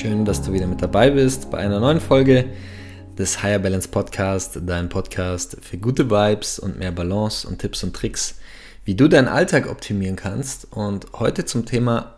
Schön, 0.00 0.24
dass 0.24 0.40
du 0.40 0.54
wieder 0.54 0.66
mit 0.66 0.80
dabei 0.80 1.10
bist 1.10 1.50
bei 1.50 1.58
einer 1.58 1.78
neuen 1.78 2.00
Folge 2.00 2.46
des 3.18 3.42
Higher 3.42 3.58
Balance 3.58 3.86
Podcast, 3.86 4.58
dein 4.64 4.88
Podcast 4.88 5.58
für 5.60 5.76
gute 5.76 6.10
Vibes 6.10 6.58
und 6.58 6.78
mehr 6.78 6.90
Balance 6.90 7.46
und 7.46 7.58
Tipps 7.58 7.84
und 7.84 7.94
Tricks, 7.94 8.36
wie 8.86 8.94
du 8.94 9.08
deinen 9.08 9.28
Alltag 9.28 9.68
optimieren 9.70 10.16
kannst. 10.16 10.68
Und 10.70 11.08
heute 11.18 11.44
zum 11.44 11.66
Thema 11.66 12.14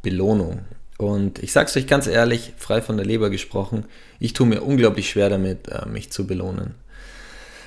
Belohnung. 0.00 0.60
Und 0.96 1.42
ich 1.42 1.50
sage 1.50 1.66
es 1.66 1.76
euch 1.76 1.88
ganz 1.88 2.06
ehrlich, 2.06 2.52
frei 2.56 2.80
von 2.80 2.96
der 2.96 3.04
Leber 3.04 3.30
gesprochen, 3.30 3.86
ich 4.20 4.32
tue 4.32 4.46
mir 4.46 4.62
unglaublich 4.62 5.10
schwer 5.10 5.28
damit, 5.28 5.66
äh, 5.66 5.88
mich 5.88 6.12
zu 6.12 6.28
belohnen. 6.28 6.76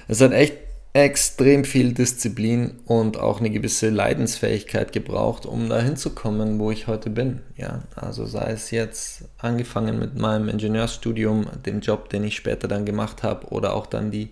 Es 0.07 0.21
hat 0.21 0.31
echt 0.31 0.53
extrem 1.03 1.63
viel 1.63 1.93
Disziplin 1.93 2.79
und 2.85 3.17
auch 3.17 3.39
eine 3.39 3.49
gewisse 3.49 3.89
Leidensfähigkeit 3.89 4.91
gebraucht, 4.91 5.45
um 5.45 5.69
da 5.69 5.81
hinzukommen, 5.81 6.59
wo 6.59 6.71
ich 6.71 6.87
heute 6.87 7.09
bin. 7.09 7.41
Ja, 7.55 7.83
also 7.95 8.25
sei 8.25 8.51
es 8.51 8.71
jetzt 8.71 9.25
angefangen 9.37 9.99
mit 9.99 10.17
meinem 10.17 10.49
Ingenieursstudium, 10.49 11.47
dem 11.65 11.81
Job, 11.81 12.09
den 12.09 12.23
ich 12.23 12.35
später 12.35 12.67
dann 12.67 12.85
gemacht 12.85 13.23
habe, 13.23 13.47
oder 13.47 13.73
auch 13.73 13.85
dann 13.85 14.11
die, 14.11 14.29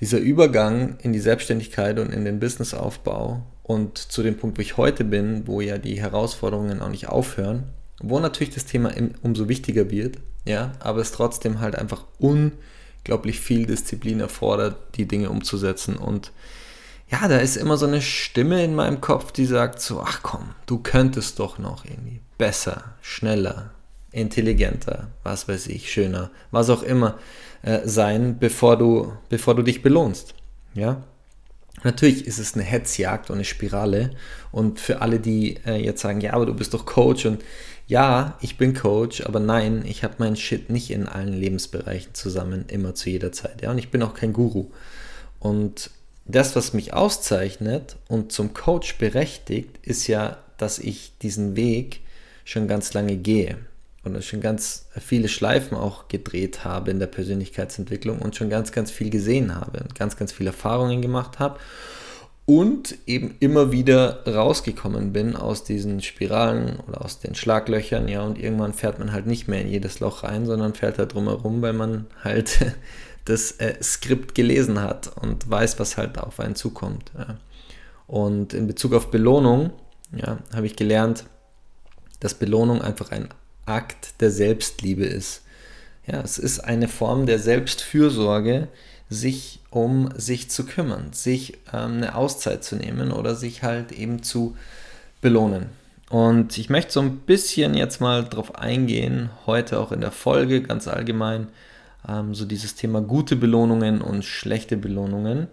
dieser 0.00 0.18
Übergang 0.18 0.96
in 1.02 1.12
die 1.12 1.20
Selbstständigkeit 1.20 1.98
und 1.98 2.12
in 2.12 2.24
den 2.24 2.40
Businessaufbau 2.40 3.42
und 3.62 3.98
zu 3.98 4.22
dem 4.22 4.36
Punkt, 4.36 4.58
wo 4.58 4.62
ich 4.62 4.76
heute 4.76 5.04
bin, 5.04 5.46
wo 5.46 5.60
ja 5.60 5.78
die 5.78 6.00
Herausforderungen 6.00 6.80
auch 6.80 6.90
nicht 6.90 7.08
aufhören, 7.08 7.64
wo 8.00 8.18
natürlich 8.18 8.54
das 8.54 8.66
Thema 8.66 8.92
umso 9.22 9.48
wichtiger 9.48 9.90
wird, 9.90 10.18
ja, 10.44 10.72
aber 10.80 11.00
es 11.00 11.12
trotzdem 11.12 11.60
halt 11.60 11.76
einfach 11.76 12.04
un 12.20 12.52
unglaublich 13.08 13.40
viel 13.40 13.64
Disziplin 13.64 14.20
erfordert, 14.20 14.76
die 14.96 15.08
Dinge 15.08 15.30
umzusetzen. 15.30 15.96
Und 15.96 16.30
ja, 17.10 17.26
da 17.26 17.38
ist 17.38 17.56
immer 17.56 17.78
so 17.78 17.86
eine 17.86 18.02
Stimme 18.02 18.62
in 18.62 18.74
meinem 18.74 19.00
Kopf, 19.00 19.32
die 19.32 19.46
sagt 19.46 19.80
so, 19.80 20.02
ach 20.02 20.20
komm, 20.22 20.50
du 20.66 20.78
könntest 20.78 21.38
doch 21.38 21.58
noch 21.58 21.86
irgendwie 21.86 22.20
besser, 22.36 22.96
schneller, 23.00 23.70
intelligenter, 24.12 25.08
was 25.22 25.48
weiß 25.48 25.68
ich, 25.68 25.90
schöner, 25.90 26.30
was 26.50 26.68
auch 26.68 26.82
immer 26.82 27.16
äh, 27.62 27.80
sein, 27.86 28.38
bevor 28.38 28.76
du, 28.76 29.14
bevor 29.30 29.54
du 29.54 29.62
dich 29.62 29.82
belohnst. 29.82 30.34
Ja, 30.74 31.02
Natürlich 31.84 32.26
ist 32.26 32.38
es 32.38 32.54
eine 32.54 32.64
Hetzjagd 32.64 33.30
und 33.30 33.36
eine 33.36 33.44
Spirale. 33.44 34.10
Und 34.50 34.80
für 34.80 35.00
alle, 35.00 35.20
die 35.20 35.58
äh, 35.64 35.76
jetzt 35.76 36.00
sagen, 36.00 36.20
ja, 36.20 36.32
aber 36.32 36.44
du 36.44 36.52
bist 36.52 36.74
doch 36.74 36.84
Coach 36.84 37.24
und 37.24 37.44
ja, 37.88 38.36
ich 38.42 38.58
bin 38.58 38.74
Coach, 38.74 39.22
aber 39.22 39.40
nein, 39.40 39.82
ich 39.86 40.04
habe 40.04 40.16
meinen 40.18 40.36
Shit 40.36 40.68
nicht 40.68 40.90
in 40.90 41.06
allen 41.06 41.32
Lebensbereichen 41.32 42.12
zusammen, 42.12 42.66
immer 42.68 42.94
zu 42.94 43.08
jeder 43.08 43.32
Zeit. 43.32 43.62
Ja, 43.62 43.70
und 43.70 43.78
ich 43.78 43.90
bin 43.90 44.02
auch 44.02 44.12
kein 44.12 44.34
Guru. 44.34 44.66
Und 45.40 45.90
das, 46.26 46.54
was 46.54 46.74
mich 46.74 46.92
auszeichnet 46.92 47.96
und 48.06 48.30
zum 48.30 48.52
Coach 48.52 48.98
berechtigt, 48.98 49.78
ist 49.82 50.06
ja, 50.06 50.36
dass 50.58 50.78
ich 50.78 51.14
diesen 51.22 51.56
Weg 51.56 52.00
schon 52.44 52.68
ganz 52.68 52.92
lange 52.92 53.16
gehe 53.16 53.56
und 54.04 54.22
schon 54.22 54.42
ganz 54.42 54.86
viele 55.00 55.28
Schleifen 55.28 55.76
auch 55.76 56.08
gedreht 56.08 56.64
habe 56.64 56.90
in 56.90 56.98
der 56.98 57.06
Persönlichkeitsentwicklung 57.06 58.18
und 58.18 58.36
schon 58.36 58.50
ganz, 58.50 58.70
ganz 58.70 58.90
viel 58.90 59.08
gesehen 59.08 59.54
habe 59.54 59.80
und 59.80 59.94
ganz, 59.94 60.18
ganz 60.18 60.32
viele 60.32 60.50
Erfahrungen 60.50 61.00
gemacht 61.00 61.38
habe 61.38 61.58
und 62.48 62.96
eben 63.06 63.34
immer 63.40 63.72
wieder 63.72 64.26
rausgekommen 64.26 65.12
bin 65.12 65.36
aus 65.36 65.64
diesen 65.64 66.00
Spiralen 66.00 66.80
oder 66.88 67.04
aus 67.04 67.18
den 67.20 67.34
Schlaglöchern, 67.34 68.08
ja, 68.08 68.22
und 68.22 68.38
irgendwann 68.38 68.72
fährt 68.72 68.98
man 68.98 69.12
halt 69.12 69.26
nicht 69.26 69.48
mehr 69.48 69.60
in 69.60 69.68
jedes 69.68 70.00
Loch 70.00 70.22
rein, 70.22 70.46
sondern 70.46 70.72
fährt 70.72 70.96
halt 70.98 71.12
drumherum, 71.12 71.60
weil 71.60 71.74
man 71.74 72.06
halt 72.24 72.74
das 73.26 73.52
äh, 73.58 73.74
Skript 73.82 74.34
gelesen 74.34 74.80
hat 74.80 75.14
und 75.20 75.50
weiß, 75.50 75.78
was 75.78 75.98
halt 75.98 76.16
auf 76.16 76.40
einen 76.40 76.54
zukommt. 76.54 77.12
Ja. 77.18 77.36
Und 78.06 78.54
in 78.54 78.66
Bezug 78.66 78.94
auf 78.94 79.10
Belohnung, 79.10 79.70
ja, 80.16 80.38
habe 80.54 80.64
ich 80.64 80.74
gelernt, 80.74 81.26
dass 82.18 82.32
Belohnung 82.32 82.80
einfach 82.80 83.10
ein 83.10 83.28
Akt 83.66 84.22
der 84.22 84.30
Selbstliebe 84.30 85.04
ist. 85.04 85.42
Ja, 86.06 86.22
es 86.22 86.38
ist 86.38 86.60
eine 86.60 86.88
Form 86.88 87.26
der 87.26 87.40
Selbstfürsorge, 87.40 88.68
sich 89.10 89.57
um 89.70 90.10
sich 90.16 90.50
zu 90.50 90.64
kümmern, 90.64 91.12
sich 91.12 91.54
ähm, 91.72 91.96
eine 91.98 92.14
Auszeit 92.14 92.64
zu 92.64 92.76
nehmen 92.76 93.12
oder 93.12 93.34
sich 93.34 93.62
halt 93.62 93.92
eben 93.92 94.22
zu 94.22 94.56
belohnen. 95.20 95.66
Und 96.10 96.56
ich 96.56 96.70
möchte 96.70 96.92
so 96.92 97.00
ein 97.00 97.18
bisschen 97.18 97.74
jetzt 97.74 98.00
mal 98.00 98.24
drauf 98.24 98.54
eingehen, 98.54 99.30
heute 99.46 99.78
auch 99.78 99.92
in 99.92 100.00
der 100.00 100.10
Folge 100.10 100.62
ganz 100.62 100.88
allgemein, 100.88 101.48
ähm, 102.08 102.34
so 102.34 102.46
dieses 102.46 102.74
Thema 102.74 103.02
gute 103.02 103.36
Belohnungen 103.36 104.00
und 104.00 104.24
schlechte 104.24 104.78
Belohnungen, 104.78 105.48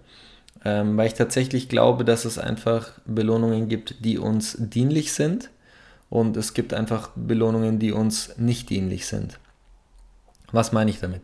ähm, 0.64 0.96
weil 0.96 1.08
ich 1.08 1.14
tatsächlich 1.14 1.68
glaube, 1.68 2.06
dass 2.06 2.24
es 2.24 2.38
einfach 2.38 2.92
Belohnungen 3.06 3.68
gibt, 3.68 4.06
die 4.06 4.18
uns 4.18 4.56
dienlich 4.58 5.12
sind 5.12 5.50
und 6.10 6.38
es 6.38 6.54
gibt 6.54 6.74
einfach 6.74 7.10
Belohnungen, 7.16 7.80
die 7.80 7.92
uns 7.92 8.38
nicht 8.38 8.70
dienlich 8.70 9.08
sind. 9.08 9.40
Was 10.54 10.72
meine 10.72 10.90
ich 10.90 11.02
damit? 11.02 11.22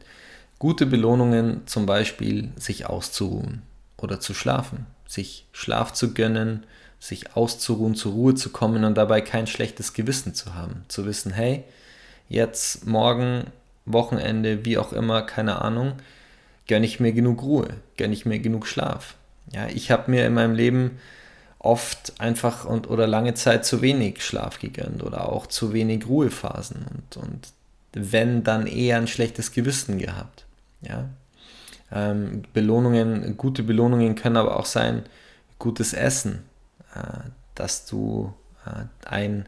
Gute 0.61 0.85
Belohnungen 0.85 1.65
zum 1.65 1.87
Beispiel 1.87 2.49
sich 2.55 2.85
auszuruhen 2.85 3.63
oder 3.97 4.19
zu 4.19 4.35
schlafen, 4.35 4.85
sich 5.07 5.47
Schlaf 5.53 5.91
zu 5.91 6.13
gönnen, 6.13 6.67
sich 6.99 7.35
auszuruhen, 7.35 7.95
zur 7.95 8.11
Ruhe 8.11 8.35
zu 8.35 8.51
kommen 8.51 8.83
und 8.83 8.95
dabei 8.95 9.21
kein 9.21 9.47
schlechtes 9.47 9.93
Gewissen 9.93 10.35
zu 10.35 10.53
haben. 10.53 10.85
Zu 10.87 11.07
wissen, 11.07 11.33
hey, 11.33 11.63
jetzt 12.29 12.85
morgen, 12.85 13.45
Wochenende, 13.87 14.63
wie 14.63 14.77
auch 14.77 14.93
immer, 14.93 15.23
keine 15.23 15.63
Ahnung, 15.63 15.93
gönne 16.67 16.85
ich 16.85 16.99
mir 16.99 17.13
genug 17.13 17.41
Ruhe, 17.41 17.69
gönne 17.97 18.13
ich 18.13 18.27
mir 18.27 18.37
genug 18.37 18.67
Schlaf. 18.67 19.15
Ja, 19.51 19.65
ich 19.67 19.89
habe 19.89 20.11
mir 20.11 20.27
in 20.27 20.35
meinem 20.35 20.53
Leben 20.53 20.99
oft 21.57 22.21
einfach 22.21 22.65
und 22.65 22.87
oder 22.87 23.07
lange 23.07 23.33
Zeit 23.33 23.65
zu 23.65 23.81
wenig 23.81 24.23
Schlaf 24.23 24.59
gegönnt 24.59 25.01
oder 25.01 25.27
auch 25.27 25.47
zu 25.47 25.73
wenig 25.73 26.05
Ruhephasen 26.05 26.85
und, 26.87 27.17
und 27.17 27.47
wenn 27.93 28.43
dann 28.43 28.67
eher 28.67 28.97
ein 28.97 29.07
schlechtes 29.07 29.53
Gewissen 29.53 29.97
gehabt. 29.97 30.45
Ja? 30.81 31.09
Ähm, 31.91 32.43
Belohnungen, 32.53 33.37
gute 33.37 33.63
Belohnungen 33.63 34.15
können 34.15 34.37
aber 34.37 34.57
auch 34.57 34.65
sein, 34.65 35.03
gutes 35.59 35.93
Essen, 35.93 36.43
äh, 36.95 37.29
dass 37.55 37.85
du 37.85 38.33
äh, 38.65 38.85
ein 39.05 39.45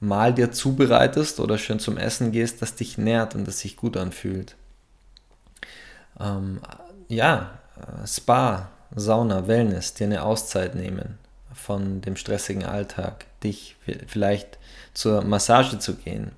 Mahl 0.00 0.34
dir 0.34 0.52
zubereitest 0.52 1.40
oder 1.40 1.56
schön 1.56 1.78
zum 1.78 1.96
Essen 1.96 2.32
gehst, 2.32 2.60
das 2.60 2.74
dich 2.74 2.98
nährt 2.98 3.34
und 3.34 3.46
das 3.46 3.60
sich 3.60 3.76
gut 3.76 3.96
anfühlt. 3.96 4.56
Ähm, 6.20 6.60
ja, 7.08 7.58
äh, 7.76 8.06
Spa, 8.06 8.70
Sauna, 8.94 9.46
Wellness, 9.46 9.94
dir 9.94 10.04
eine 10.04 10.22
Auszeit 10.22 10.74
nehmen 10.74 11.18
von 11.52 12.02
dem 12.02 12.16
stressigen 12.16 12.64
Alltag, 12.64 13.24
dich 13.42 13.76
vielleicht 14.06 14.58
zur 14.92 15.22
Massage 15.22 15.78
zu 15.78 15.94
gehen 15.94 16.32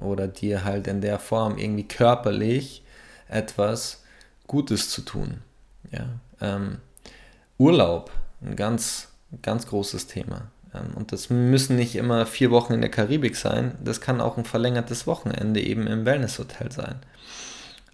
oder 0.00 0.28
dir 0.28 0.64
halt 0.64 0.86
in 0.86 1.00
der 1.00 1.18
Form 1.18 1.58
irgendwie 1.58 1.88
körperlich 1.88 2.82
etwas 3.30 4.02
Gutes 4.46 4.90
zu 4.90 5.02
tun. 5.02 5.38
Ja, 5.90 6.06
ähm, 6.40 6.78
Urlaub, 7.58 8.10
ein 8.42 8.56
ganz, 8.56 9.08
ganz 9.42 9.66
großes 9.66 10.06
Thema. 10.06 10.50
Ähm, 10.74 10.94
und 10.94 11.12
das 11.12 11.30
müssen 11.30 11.76
nicht 11.76 11.96
immer 11.96 12.26
vier 12.26 12.50
Wochen 12.50 12.72
in 12.72 12.80
der 12.80 12.90
Karibik 12.90 13.36
sein, 13.36 13.76
das 13.82 14.00
kann 14.00 14.20
auch 14.20 14.36
ein 14.36 14.44
verlängertes 14.44 15.06
Wochenende 15.06 15.60
eben 15.60 15.86
im 15.86 16.04
Wellnesshotel 16.04 16.72
sein. 16.72 16.96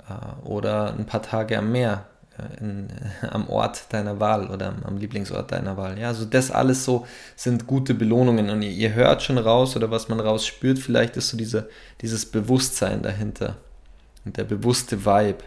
Äh, 0.08 0.46
oder 0.46 0.94
ein 0.94 1.06
paar 1.06 1.22
Tage 1.22 1.58
am 1.58 1.72
Meer, 1.72 2.06
äh, 2.38 2.60
in, 2.60 2.88
am 3.30 3.48
Ort 3.48 3.92
deiner 3.92 4.20
Wahl 4.20 4.48
oder 4.48 4.68
am, 4.68 4.82
am, 4.84 4.96
Lieblingsort 4.98 5.52
deiner 5.52 5.76
Wahl. 5.76 5.98
Ja, 5.98 6.08
also 6.08 6.24
das 6.24 6.50
alles 6.50 6.84
so 6.84 7.06
sind 7.34 7.66
gute 7.66 7.94
Belohnungen 7.94 8.50
und 8.50 8.62
ihr, 8.62 8.70
ihr, 8.70 8.94
hört 8.94 9.22
schon 9.22 9.38
raus 9.38 9.76
oder 9.76 9.90
was 9.90 10.08
man 10.08 10.20
raus 10.20 10.46
spürt, 10.46 10.78
vielleicht 10.78 11.16
ist 11.16 11.28
so 11.28 11.36
diese, 11.36 11.68
dieses 12.00 12.26
Bewusstsein 12.26 13.02
dahinter 13.02 13.56
und 14.26 14.36
der 14.36 14.44
bewusste 14.44 15.06
Vibe 15.06 15.42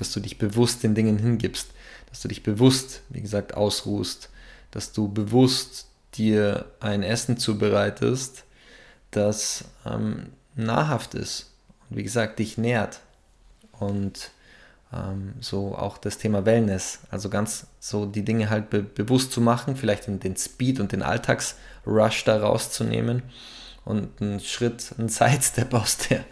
dass 0.00 0.12
du 0.12 0.20
dich 0.20 0.38
bewusst 0.38 0.82
den 0.82 0.94
Dingen 0.94 1.18
hingibst, 1.18 1.68
dass 2.08 2.22
du 2.22 2.28
dich 2.28 2.42
bewusst, 2.42 3.02
wie 3.10 3.20
gesagt, 3.20 3.52
ausruhst, 3.52 4.30
dass 4.70 4.92
du 4.92 5.08
bewusst 5.08 5.88
dir 6.14 6.64
ein 6.80 7.02
Essen 7.02 7.36
zubereitest, 7.36 8.44
das 9.10 9.66
ähm, 9.84 10.30
nahrhaft 10.54 11.14
ist 11.14 11.52
und 11.88 11.98
wie 11.98 12.02
gesagt 12.02 12.38
dich 12.38 12.56
nährt. 12.56 13.00
Und 13.78 14.30
Ähm, 14.92 15.34
so 15.40 15.76
auch 15.76 15.98
das 15.98 16.18
Thema 16.18 16.44
Wellness, 16.44 16.98
also 17.12 17.30
ganz 17.30 17.68
so 17.78 18.06
die 18.06 18.24
Dinge 18.24 18.50
halt 18.50 18.70
be 18.70 18.82
bewusst 18.82 19.30
zu 19.30 19.40
machen, 19.40 19.76
vielleicht 19.76 20.08
in 20.08 20.18
den 20.18 20.36
Speed 20.36 20.80
und 20.80 20.90
den 20.90 21.04
Alltagsrush 21.04 22.24
da 22.24 22.40
rauszunehmen 22.40 23.22
und 23.90 24.20
einen 24.20 24.40
Schritt, 24.40 24.92
einen 24.98 25.08
Sidestep 25.08 25.74
aus 25.74 25.98
der, 25.98 26.24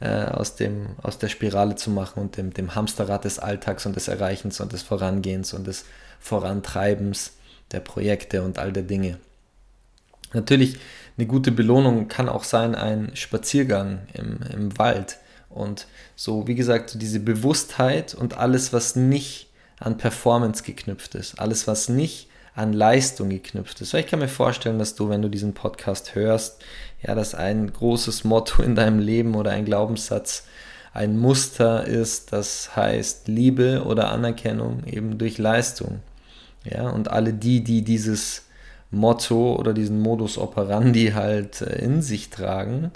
äh, 0.00 0.30
aus, 0.30 0.54
dem, 0.54 0.90
aus 1.02 1.18
der 1.18 1.28
Spirale 1.28 1.74
zu 1.74 1.90
machen 1.90 2.20
und 2.20 2.36
dem, 2.36 2.52
dem 2.52 2.74
Hamsterrad 2.74 3.24
des 3.24 3.38
Alltags 3.38 3.86
und 3.86 3.96
des 3.96 4.08
Erreichens 4.08 4.60
und 4.60 4.72
des 4.72 4.82
Vorangehens 4.82 5.54
und 5.54 5.66
des 5.66 5.84
Vorantreibens 6.20 7.32
der 7.72 7.80
Projekte 7.80 8.42
und 8.42 8.58
all 8.58 8.72
der 8.72 8.84
Dinge. 8.84 9.18
Natürlich, 10.32 10.78
eine 11.16 11.26
gute 11.26 11.50
Belohnung 11.50 12.08
kann 12.08 12.28
auch 12.28 12.44
sein 12.44 12.74
ein 12.74 13.10
Spaziergang 13.14 14.00
im, 14.12 14.40
im 14.52 14.78
Wald. 14.78 15.18
Und 15.48 15.86
so, 16.14 16.46
wie 16.46 16.54
gesagt, 16.54 17.00
diese 17.00 17.20
Bewusstheit 17.20 18.14
und 18.14 18.36
alles, 18.36 18.72
was 18.72 18.96
nicht 18.96 19.48
an 19.78 19.96
Performance 19.96 20.62
geknüpft 20.62 21.14
ist, 21.14 21.38
alles, 21.38 21.66
was 21.66 21.88
nicht 21.88 22.28
an 22.56 22.72
Leistung 22.72 23.28
geknüpft 23.28 23.80
ist. 23.80 23.92
Weil 23.92 24.00
ich 24.00 24.06
kann 24.06 24.18
mir 24.18 24.28
vorstellen, 24.28 24.78
dass 24.78 24.94
du, 24.94 25.08
wenn 25.08 25.22
du 25.22 25.28
diesen 25.28 25.52
Podcast 25.52 26.14
hörst, 26.14 26.64
ja, 27.06 27.14
dass 27.14 27.34
ein 27.34 27.70
großes 27.72 28.24
Motto 28.24 28.62
in 28.62 28.74
deinem 28.74 28.98
Leben 28.98 29.34
oder 29.34 29.52
ein 29.52 29.66
Glaubenssatz 29.66 30.46
ein 30.94 31.18
Muster 31.18 31.86
ist, 31.86 32.32
das 32.32 32.74
heißt 32.74 33.28
Liebe 33.28 33.84
oder 33.84 34.10
Anerkennung 34.10 34.84
eben 34.86 35.18
durch 35.18 35.36
Leistung. 35.36 36.00
Ja, 36.64 36.88
und 36.88 37.10
alle 37.10 37.34
die, 37.34 37.62
die 37.62 37.82
dieses 37.82 38.46
Motto 38.90 39.56
oder 39.56 39.74
diesen 39.74 40.00
Modus 40.00 40.38
operandi 40.38 41.12
halt 41.14 41.60
äh, 41.60 41.78
in 41.78 42.00
sich 42.00 42.30
tragen, 42.30 42.90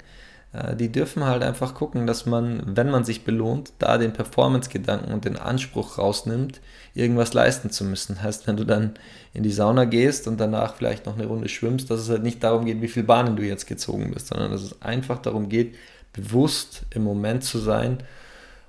die 0.75 0.91
dürfen 0.91 1.23
halt 1.23 1.43
einfach 1.43 1.73
gucken, 1.73 2.05
dass 2.05 2.25
man, 2.25 2.75
wenn 2.75 2.89
man 2.89 3.05
sich 3.05 3.23
belohnt, 3.23 3.71
da 3.79 3.97
den 3.97 4.11
Performance-Gedanken 4.11 5.13
und 5.13 5.23
den 5.23 5.37
Anspruch 5.37 5.97
rausnimmt, 5.97 6.59
irgendwas 6.93 7.33
leisten 7.33 7.69
zu 7.69 7.85
müssen. 7.85 8.21
Heißt, 8.21 8.47
wenn 8.47 8.57
du 8.57 8.65
dann 8.65 8.95
in 9.33 9.43
die 9.43 9.51
Sauna 9.51 9.85
gehst 9.85 10.27
und 10.27 10.41
danach 10.41 10.75
vielleicht 10.75 11.05
noch 11.05 11.15
eine 11.15 11.27
Runde 11.27 11.47
schwimmst, 11.47 11.89
dass 11.89 12.01
es 12.01 12.09
halt 12.09 12.23
nicht 12.23 12.43
darum 12.43 12.65
geht, 12.65 12.81
wie 12.81 12.89
viele 12.89 13.05
Bahnen 13.05 13.37
du 13.37 13.43
jetzt 13.43 13.65
gezogen 13.65 14.11
bist, 14.13 14.27
sondern 14.27 14.51
dass 14.51 14.61
es 14.61 14.81
einfach 14.81 15.19
darum 15.19 15.47
geht, 15.47 15.75
bewusst 16.11 16.83
im 16.89 17.03
Moment 17.03 17.45
zu 17.45 17.57
sein 17.57 17.99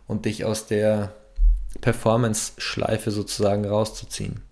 und 0.06 0.24
dich 0.24 0.44
aus 0.44 0.66
der 0.66 1.12
Performance-Schleife 1.80 3.10
sozusagen 3.10 3.64
rauszuziehen. 3.64 4.42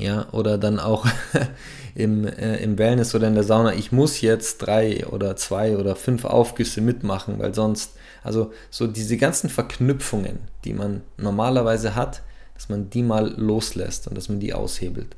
Ja, 0.00 0.26
oder 0.32 0.56
dann 0.56 0.80
auch 0.80 1.06
im, 1.94 2.26
äh, 2.26 2.56
im 2.56 2.78
Wellness 2.78 3.14
oder 3.14 3.28
in 3.28 3.34
der 3.34 3.44
Sauna, 3.44 3.74
ich 3.74 3.92
muss 3.92 4.22
jetzt 4.22 4.58
drei 4.58 5.06
oder 5.06 5.36
zwei 5.36 5.76
oder 5.76 5.94
fünf 5.94 6.24
Aufgüsse 6.24 6.80
mitmachen, 6.80 7.38
weil 7.38 7.54
sonst, 7.54 7.92
also 8.22 8.50
so 8.70 8.86
diese 8.86 9.18
ganzen 9.18 9.50
Verknüpfungen, 9.50 10.38
die 10.64 10.72
man 10.72 11.02
normalerweise 11.18 11.94
hat, 11.94 12.22
dass 12.54 12.70
man 12.70 12.88
die 12.88 13.02
mal 13.02 13.34
loslässt 13.36 14.08
und 14.08 14.16
dass 14.16 14.30
man 14.30 14.40
die 14.40 14.54
aushebelt. 14.54 15.16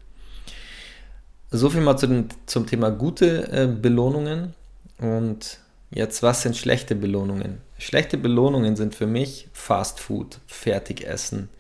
So 1.53 1.71
viel 1.71 1.81
mal 1.81 1.97
zu 1.97 2.09
den, 2.09 2.29
zum 2.47 2.67
Thema 2.67 2.91
gute 2.91 3.53
äh, 3.53 3.69
Belohnungen. 3.69 4.55
Und 4.99 5.59
jetzt, 5.93 6.25
was 6.25 6.43
sind 6.43 6.57
schlechte 6.57 6.97
Belohnungen? 6.97 7.59
Schlechte 7.79 8.19
Belohnungen 8.19 8.75
sind 8.75 8.97
für 8.97 9.07
mich 9.07 9.49
Fast 9.53 10.01
Food, 10.01 10.41
Fertigessen, 10.49 11.51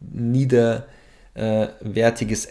niederwertiges 0.00 0.97
äh, 1.38 1.68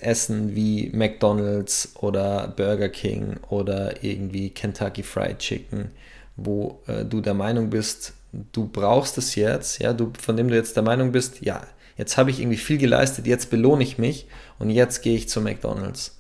Essen 0.01 0.55
wie 0.55 0.89
McDonald's 0.93 1.91
oder 1.95 2.47
Burger 2.55 2.89
King 2.89 3.37
oder 3.49 4.03
irgendwie 4.03 4.49
Kentucky 4.49 5.03
Fried 5.03 5.39
Chicken, 5.39 5.91
wo 6.35 6.81
äh, 6.87 7.03
du 7.03 7.21
der 7.21 7.33
Meinung 7.33 7.69
bist, 7.69 8.13
du 8.53 8.67
brauchst 8.67 9.17
es 9.17 9.35
jetzt, 9.35 9.79
ja, 9.79 9.93
du, 9.93 10.13
von 10.19 10.37
dem 10.37 10.47
du 10.47 10.55
jetzt 10.55 10.75
der 10.75 10.83
Meinung 10.83 11.11
bist, 11.11 11.41
ja, 11.41 11.61
jetzt 11.97 12.17
habe 12.17 12.31
ich 12.31 12.39
irgendwie 12.39 12.57
viel 12.57 12.77
geleistet, 12.77 13.27
jetzt 13.27 13.49
belohne 13.49 13.83
ich 13.83 13.97
mich 13.97 14.27
und 14.57 14.69
jetzt 14.69 15.01
gehe 15.01 15.15
ich 15.15 15.27
zu 15.27 15.41
McDonald's. 15.41 16.17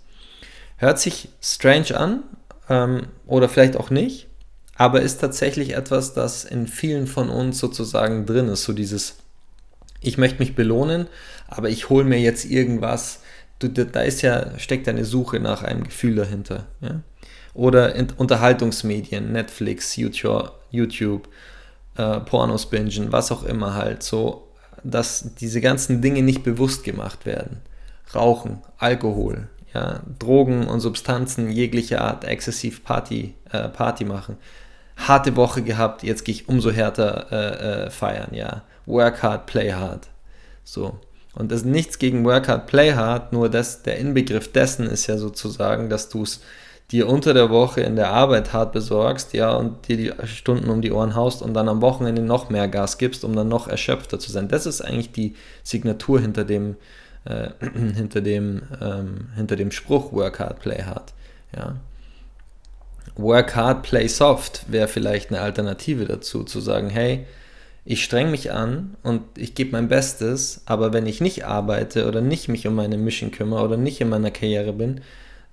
Hört 0.77 0.99
sich 0.99 1.29
strange 1.41 1.97
an 1.97 2.23
ähm, 2.69 3.07
oder 3.25 3.47
vielleicht 3.47 3.77
auch 3.77 3.89
nicht, 3.89 4.27
aber 4.75 5.01
ist 5.01 5.21
tatsächlich 5.21 5.73
etwas, 5.73 6.13
das 6.13 6.43
in 6.43 6.67
vielen 6.67 7.07
von 7.07 7.29
uns 7.29 7.59
sozusagen 7.59 8.25
drin 8.25 8.49
ist, 8.49 8.63
so 8.63 8.73
dieses, 8.73 9.15
ich 10.01 10.17
möchte 10.17 10.39
mich 10.39 10.55
belohnen, 10.55 11.07
aber 11.47 11.69
ich 11.69 11.89
hole 11.89 12.05
mir 12.05 12.19
jetzt 12.19 12.45
irgendwas, 12.45 13.21
du, 13.59 13.69
da 13.69 14.01
ist 14.01 14.21
ja, 14.21 14.57
steckt 14.59 14.87
eine 14.87 15.05
Suche 15.05 15.39
nach 15.39 15.63
einem 15.63 15.83
Gefühl 15.83 16.15
dahinter. 16.15 16.65
Ja? 16.81 17.01
Oder 17.53 17.95
Unterhaltungsmedien, 18.17 19.31
Netflix, 19.31 19.95
YouTube, 19.95 20.51
YouTube 20.69 21.27
äh, 21.95 22.19
Pornos 22.19 22.69
bingen, 22.69 23.11
was 23.11 23.31
auch 23.31 23.43
immer 23.43 23.73
halt, 23.73 24.03
so 24.03 24.47
dass 24.83 25.33
diese 25.35 25.61
ganzen 25.61 26.01
Dinge 26.01 26.21
nicht 26.21 26.43
bewusst 26.43 26.83
gemacht 26.83 27.25
werden. 27.25 27.61
Rauchen, 28.13 28.61
Alkohol, 28.77 29.49
ja, 29.73 30.01
Drogen 30.19 30.67
und 30.67 30.79
Substanzen 30.79 31.49
jeglicher 31.49 32.01
Art, 32.01 32.23
exzessiv 32.23 32.83
Party, 32.83 33.35
äh, 33.51 33.67
Party 33.69 34.05
machen. 34.05 34.37
Harte 34.95 35.35
Woche 35.35 35.61
gehabt, 35.61 36.03
jetzt 36.03 36.23
gehe 36.25 36.33
ich 36.33 36.47
umso 36.47 36.71
härter 36.71 37.27
äh, 37.31 37.85
äh, 37.85 37.89
feiern, 37.89 38.33
ja. 38.33 38.63
Work 38.87 39.21
hard, 39.21 39.45
play 39.45 39.71
hard. 39.71 40.07
So. 40.63 40.99
Und 41.35 41.51
das 41.51 41.59
ist 41.59 41.65
nichts 41.67 41.99
gegen 41.99 42.25
Work 42.25 42.47
hard, 42.47 42.65
play 42.65 42.93
hard, 42.93 43.31
nur 43.31 43.49
das, 43.49 43.83
der 43.83 43.97
Inbegriff 43.97 44.51
dessen 44.51 44.87
ist 44.87 45.05
ja 45.05 45.17
sozusagen, 45.17 45.89
dass 45.89 46.09
du 46.09 46.23
es 46.23 46.41
dir 46.91 47.07
unter 47.07 47.33
der 47.33 47.49
Woche 47.49 47.81
in 47.81 47.95
der 47.95 48.09
Arbeit 48.09 48.53
hart 48.53 48.71
besorgst, 48.71 49.33
ja, 49.33 49.51
und 49.51 49.87
dir 49.87 49.97
die 49.97 50.13
Stunden 50.25 50.69
um 50.69 50.81
die 50.81 50.91
Ohren 50.91 51.15
haust 51.15 51.41
und 51.41 51.53
dann 51.53 51.69
am 51.69 51.81
Wochenende 51.81 52.21
noch 52.21 52.49
mehr 52.49 52.67
Gas 52.67 52.97
gibst, 52.97 53.23
um 53.23 53.35
dann 53.35 53.49
noch 53.49 53.67
erschöpfter 53.67 54.19
zu 54.19 54.31
sein. 54.31 54.47
Das 54.47 54.65
ist 54.65 54.81
eigentlich 54.81 55.11
die 55.11 55.35
Signatur 55.63 56.21
hinter 56.21 56.45
dem, 56.45 56.77
äh, 57.25 57.49
hinter 57.95 58.21
dem, 58.21 58.63
ähm, 58.81 59.29
hinter 59.35 59.57
dem 59.57 59.71
Spruch 59.71 60.13
Work 60.13 60.39
hard, 60.39 60.59
play 60.59 60.81
hard. 60.83 61.13
Ja. 61.55 61.75
Work 63.15 63.55
hard, 63.55 63.83
play 63.83 64.07
soft 64.07 64.65
wäre 64.71 64.87
vielleicht 64.87 65.29
eine 65.29 65.41
Alternative 65.41 66.05
dazu, 66.05 66.43
zu 66.43 66.61
sagen, 66.61 66.89
hey, 66.89 67.25
ich 67.89 68.03
streng 68.03 68.31
mich 68.31 68.51
an 68.51 68.97
und 69.01 69.23
ich 69.37 69.55
gebe 69.55 69.71
mein 69.71 69.87
Bestes, 69.87 70.61
aber 70.65 70.91
wenn 70.91 71.05
ich 71.05 71.21
nicht 71.21 71.45
arbeite 71.45 72.05
oder 72.05 72.19
nicht 72.19 72.49
mich 72.49 72.67
um 72.67 72.75
meine 72.75 72.97
Mission 72.97 73.31
kümmere 73.31 73.63
oder 73.63 73.77
nicht 73.77 74.01
in 74.01 74.09
meiner 74.09 74.29
Karriere 74.29 74.73
bin, 74.73 74.99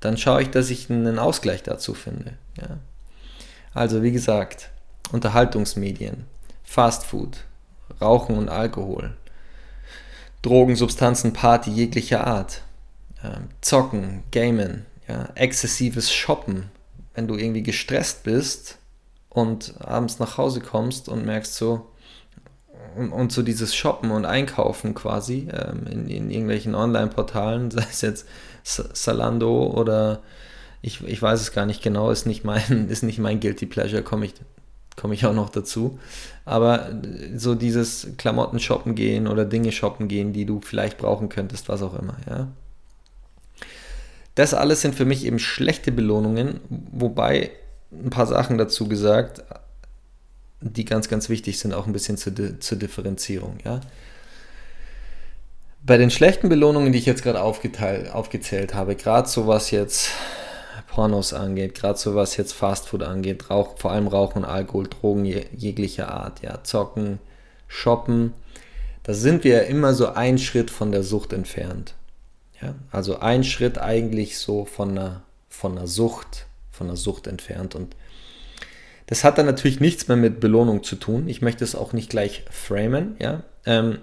dann 0.00 0.16
schaue 0.16 0.42
ich, 0.42 0.50
dass 0.50 0.68
ich 0.68 0.90
einen 0.90 1.20
Ausgleich 1.20 1.62
dazu 1.62 1.94
finde. 1.94 2.32
Ja. 2.60 2.78
Also 3.72 4.02
wie 4.02 4.10
gesagt, 4.10 4.70
Unterhaltungsmedien, 5.12 6.24
Fast 6.64 7.04
Food, 7.04 7.44
Rauchen 8.00 8.36
und 8.36 8.48
Alkohol, 8.48 9.16
Drogen, 10.42 10.74
Substanzen, 10.74 11.32
Party 11.32 11.70
jeglicher 11.70 12.26
Art, 12.26 12.62
ja, 13.22 13.42
Zocken, 13.60 14.24
Gamen, 14.32 14.86
ja, 15.06 15.28
exzessives 15.36 16.12
Shoppen, 16.12 16.64
wenn 17.14 17.28
du 17.28 17.36
irgendwie 17.36 17.62
gestresst 17.62 18.24
bist 18.24 18.78
und 19.28 19.74
abends 19.78 20.18
nach 20.18 20.36
Hause 20.36 20.60
kommst 20.60 21.08
und 21.08 21.24
merkst 21.24 21.54
so, 21.54 21.92
und, 22.96 23.12
und 23.12 23.32
so 23.32 23.42
dieses 23.42 23.74
Shoppen 23.74 24.10
und 24.10 24.24
Einkaufen 24.24 24.94
quasi 24.94 25.48
ähm, 25.52 25.86
in, 25.86 26.08
in 26.08 26.30
irgendwelchen 26.30 26.74
Online-Portalen, 26.74 27.70
sei 27.72 27.86
es 27.90 28.00
jetzt 28.00 28.26
Salando 28.62 29.66
oder 29.66 30.22
ich, 30.82 31.02
ich 31.04 31.20
weiß 31.20 31.40
es 31.40 31.52
gar 31.52 31.66
nicht 31.66 31.82
genau, 31.82 32.10
ist 32.10 32.26
nicht 32.26 32.44
mein, 32.44 32.88
ist 32.88 33.02
nicht 33.02 33.18
mein 33.18 33.40
Guilty 33.40 33.66
Pleasure, 33.66 34.02
komme 34.02 34.26
ich, 34.26 34.34
komm 34.96 35.12
ich 35.12 35.24
auch 35.26 35.34
noch 35.34 35.50
dazu. 35.50 35.98
Aber 36.44 36.90
so 37.36 37.54
dieses 37.54 38.08
Klamotten 38.18 38.60
shoppen 38.60 38.94
gehen 38.94 39.26
oder 39.26 39.44
Dinge 39.44 39.72
shoppen 39.72 40.08
gehen, 40.08 40.32
die 40.32 40.44
du 40.44 40.60
vielleicht 40.60 40.98
brauchen 40.98 41.28
könntest, 41.28 41.68
was 41.68 41.82
auch 41.82 41.98
immer, 41.98 42.16
ja. 42.28 42.48
Das 44.34 44.52
alles 44.52 44.80
sind 44.80 44.96
für 44.96 45.04
mich 45.04 45.24
eben 45.24 45.38
schlechte 45.38 45.92
Belohnungen, 45.92 46.60
wobei 46.68 47.52
ein 47.92 48.10
paar 48.10 48.26
Sachen 48.26 48.58
dazu 48.58 48.88
gesagt, 48.88 49.44
die 50.70 50.84
ganz, 50.84 51.08
ganz 51.08 51.28
wichtig 51.28 51.58
sind, 51.58 51.74
auch 51.74 51.86
ein 51.86 51.92
bisschen 51.92 52.16
zur, 52.16 52.32
zur 52.60 52.78
Differenzierung, 52.78 53.58
ja. 53.64 53.80
Bei 55.86 55.98
den 55.98 56.10
schlechten 56.10 56.48
Belohnungen, 56.48 56.92
die 56.92 56.98
ich 56.98 57.04
jetzt 57.04 57.22
gerade 57.22 57.42
aufgezählt 57.42 58.74
habe, 58.74 58.96
gerade 58.96 59.28
so 59.28 59.46
was 59.46 59.70
jetzt 59.70 60.08
Pornos 60.88 61.34
angeht, 61.34 61.74
gerade 61.74 61.98
so 61.98 62.14
was 62.14 62.38
jetzt 62.38 62.54
Fastfood 62.54 63.02
angeht, 63.02 63.50
Rauch, 63.50 63.76
vor 63.76 63.90
allem 63.90 64.06
Rauchen 64.06 64.46
Alkohol, 64.46 64.88
Drogen 64.88 65.24
jeglicher 65.24 66.10
Art, 66.10 66.40
ja, 66.40 66.64
Zocken, 66.64 67.18
Shoppen, 67.68 68.32
da 69.02 69.12
sind 69.12 69.44
wir 69.44 69.56
ja 69.56 69.62
immer 69.62 69.92
so 69.92 70.08
ein 70.08 70.38
Schritt 70.38 70.70
von 70.70 70.90
der 70.90 71.02
Sucht 71.02 71.34
entfernt. 71.34 71.94
Ja, 72.62 72.74
also 72.90 73.20
ein 73.20 73.44
Schritt 73.44 73.76
eigentlich 73.78 74.38
so 74.38 74.64
von 74.64 74.92
einer, 74.92 75.22
von 75.50 75.76
einer 75.76 75.86
Sucht, 75.86 76.46
von 76.70 76.86
einer 76.86 76.96
Sucht 76.96 77.26
entfernt. 77.26 77.74
Und 77.74 77.94
das 79.06 79.24
hat 79.24 79.38
dann 79.38 79.46
natürlich 79.46 79.80
nichts 79.80 80.08
mehr 80.08 80.16
mit 80.16 80.40
Belohnung 80.40 80.82
zu 80.82 80.96
tun. 80.96 81.28
Ich 81.28 81.42
möchte 81.42 81.64
es 81.64 81.74
auch 81.74 81.92
nicht 81.92 82.10
gleich 82.10 82.44
framen, 82.50 83.16
ja. 83.18 83.42
Ähm, 83.66 83.98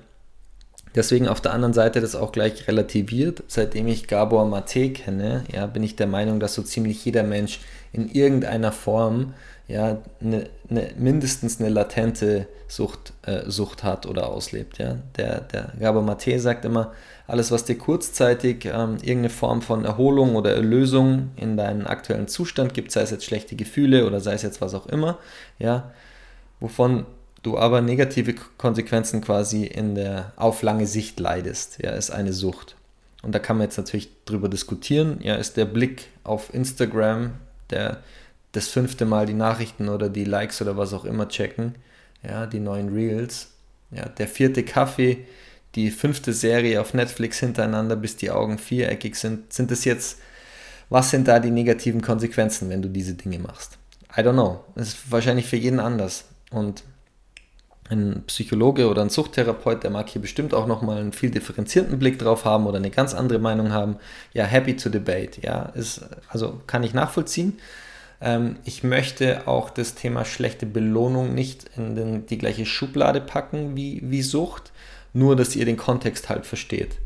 Deswegen 0.96 1.28
auf 1.28 1.40
der 1.40 1.54
anderen 1.54 1.74
Seite 1.74 2.02
das 2.02 2.16
auch 2.16 2.32
gleich 2.32 2.68
relativiert. 2.68 3.44
Seitdem 3.48 3.88
ich 3.88 4.08
Gabor 4.08 4.46
Mate 4.46 4.90
kenne, 4.90 5.46
ja, 5.54 5.66
bin 5.66 5.84
ich 5.84 5.96
der 5.96 6.08
Meinung, 6.08 6.40
dass 6.40 6.54
so 6.54 6.62
ziemlich 6.62 7.04
jeder 7.06 7.24
Mensch 7.24 7.60
in 7.94 8.10
irgendeiner 8.10 8.72
Form 8.72 9.34
ja, 9.68 10.00
ne, 10.20 10.50
ne, 10.70 10.92
mindestens 10.98 11.60
eine 11.60 11.70
latente 11.70 12.48
Sucht, 12.68 13.14
äh, 13.22 13.50
Sucht 13.50 13.84
hat 13.84 14.06
oder 14.06 14.28
auslebt. 14.28 14.80
Ja. 14.80 14.98
Der, 15.16 15.42
der 15.42 15.72
Gabor 15.80 16.02
Mate 16.02 16.40
sagt 16.40 16.66
immer, 16.66 16.92
alles, 17.28 17.52
was 17.52 17.64
dir 17.64 17.78
kurzzeitig 17.78 18.66
ähm, 18.66 18.98
irgendeine 19.02 19.30
Form 19.30 19.62
von 19.62 19.86
Erholung 19.86 20.36
oder 20.36 20.54
Erlösung 20.54 21.32
in 21.38 21.56
deinen 21.56 21.88
aktuellen 21.88 22.28
Zustand 22.28 22.74
gibt, 22.74 22.92
sei 22.92 23.02
es 23.02 23.12
jetzt 23.12 23.24
schlechte 23.24 23.56
Gefühle 23.56 24.06
oder 24.06 24.20
sei 24.20 24.34
es 24.34 24.42
jetzt 24.42 24.60
was 24.60 24.74
auch 24.74 24.88
immer, 24.88 25.18
ja, 25.58 25.92
wovon 26.60 27.06
du 27.44 27.58
aber 27.58 27.82
negative 27.82 28.36
Konsequenzen 28.58 29.22
quasi 29.22 29.66
in 29.66 29.96
der 29.96 30.34
auf 30.36 30.62
lange 30.62 30.88
Sicht 30.88 31.20
leidest, 31.20 31.80
ja, 31.82 31.92
ist 31.92 32.12
eine 32.12 32.34
Sucht. 32.34 32.76
Und 33.24 33.34
da 33.34 33.40
kann 33.40 33.58
man 33.58 33.68
jetzt 33.68 33.78
natürlich 33.78 34.10
drüber 34.26 34.50
diskutieren, 34.50 35.20
ja, 35.22 35.36
ist 35.36 35.58
der 35.58 35.66
Blick 35.66 36.08
auf 36.24 36.54
Instagram, 36.54 37.34
der 37.70 38.02
das 38.52 38.68
fünfte 38.68 39.06
Mal 39.06 39.26
die 39.26 39.34
Nachrichten 39.34 39.90
oder 39.90 40.10
die 40.10 40.26
Likes 40.26 40.62
oder 40.62 40.78
was 40.78 40.94
auch 40.94 41.06
immer 41.06 41.28
checken, 41.28 41.76
ja, 42.24 42.46
die 42.46 42.60
neuen 42.60 42.90
Reels, 42.90 43.52
ja, 43.92 44.08
der 44.08 44.28
vierte 44.28 44.64
Kaffee, 44.64 45.26
die 45.76 45.90
fünfte 45.92 46.34
Serie 46.34 46.82
auf 46.82 46.94
Netflix 46.94 47.40
hintereinander, 47.40 47.96
bis 47.96 48.18
die 48.18 48.32
Augen 48.32 48.58
viereckig 48.58 49.16
sind, 49.16 49.54
sind 49.54 49.72
es 49.72 49.86
jetzt, 49.86 50.20
was 50.90 51.10
sind 51.10 51.28
da 51.28 51.40
die 51.40 51.52
negativen 51.52 52.02
Konsequenzen, 52.02 52.70
wenn 52.70 52.82
du 52.82 52.90
diese 52.90 53.14
Dinge 53.14 53.40
machst? 53.40 53.78
I 54.18 54.22
don't 54.22 54.34
know. 54.34 54.66
Das 54.76 54.90
ist 54.90 55.12
wahrscheinlich 55.12 55.46
für 55.48 55.56
jeden 55.56 55.80
anders. 55.80 56.26
Und 56.50 56.84
ein 57.92 58.24
Psychologe 58.28 58.90
oder 58.90 59.02
ein 59.02 59.10
Suchttherapeut, 59.10 59.84
der 59.84 59.92
mag 59.92 60.10
hier 60.10 60.22
bestimmt 60.22 60.54
auch 60.54 60.66
nochmal 60.66 60.98
einen 60.98 61.14
viel 61.14 61.30
differenzierten 61.30 62.00
Blick 62.00 62.18
drauf 62.18 62.46
haben 62.46 62.66
oder 62.66 62.78
eine 62.78 62.90
ganz 62.90 63.14
andere 63.14 63.40
Meinung 63.40 63.72
haben. 63.72 63.98
Ja, 64.34 64.46
happy 64.46 64.76
to 64.76 64.90
debate. 64.90 65.42
Ja, 65.42 65.64
ist, 65.76 66.02
also 66.30 66.62
kann 66.68 66.84
ich 66.84 66.94
nachvollziehen. 66.94 67.60
Ähm, 68.22 68.58
ich 68.64 68.84
möchte 68.84 69.48
auch 69.48 69.70
das 69.70 69.96
Thema 69.96 70.26
schlechte 70.26 70.66
Belohnung 70.66 71.34
nicht 71.34 71.70
in 71.76 71.96
den, 71.96 72.26
die 72.26 72.38
gleiche 72.38 72.66
Schublade 72.66 73.20
packen 73.20 73.76
wie, 73.76 74.02
wie 74.04 74.22
Sucht, 74.22 74.72
nur 75.14 75.36
dass 75.36 75.56
ihr 75.56 75.66
den 75.66 75.78
Kontext 75.78 76.30
halt 76.30 76.46
versteht. 76.46 76.98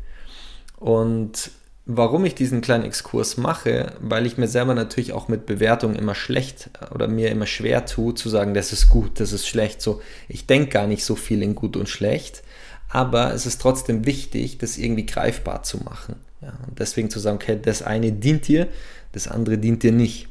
Und 0.78 1.50
warum 1.86 2.24
ich 2.24 2.34
diesen 2.34 2.60
kleinen 2.60 2.84
Exkurs 2.84 3.36
mache, 3.36 3.92
weil 4.00 4.26
ich 4.26 4.36
mir 4.36 4.48
selber 4.48 4.74
natürlich 4.74 5.12
auch 5.12 5.28
mit 5.28 5.46
Bewertungen 5.46 5.94
immer 5.94 6.16
schlecht 6.16 6.70
oder 6.92 7.06
mir 7.06 7.30
immer 7.30 7.46
schwer 7.46 7.86
tue, 7.86 8.14
zu 8.14 8.28
sagen, 8.28 8.54
das 8.54 8.72
ist 8.72 8.88
gut, 8.88 9.20
das 9.20 9.32
ist 9.32 9.46
schlecht. 9.46 9.80
So, 9.80 10.02
ich 10.28 10.46
denke 10.46 10.70
gar 10.70 10.88
nicht 10.88 11.04
so 11.04 11.14
viel 11.14 11.42
in 11.42 11.54
gut 11.54 11.76
und 11.76 11.88
schlecht, 11.88 12.42
aber 12.88 13.32
es 13.32 13.46
ist 13.46 13.60
trotzdem 13.60 14.04
wichtig, 14.04 14.58
das 14.58 14.78
irgendwie 14.78 15.06
greifbar 15.06 15.62
zu 15.62 15.78
machen. 15.78 16.16
Ja, 16.42 16.58
und 16.66 16.78
deswegen 16.78 17.08
zu 17.08 17.20
sagen, 17.20 17.36
okay, 17.36 17.58
das 17.60 17.82
eine 17.82 18.10
dient 18.10 18.48
dir, 18.48 18.66
das 19.12 19.28
andere 19.28 19.56
dient 19.56 19.84
dir 19.84 19.92
nicht. 19.92 20.28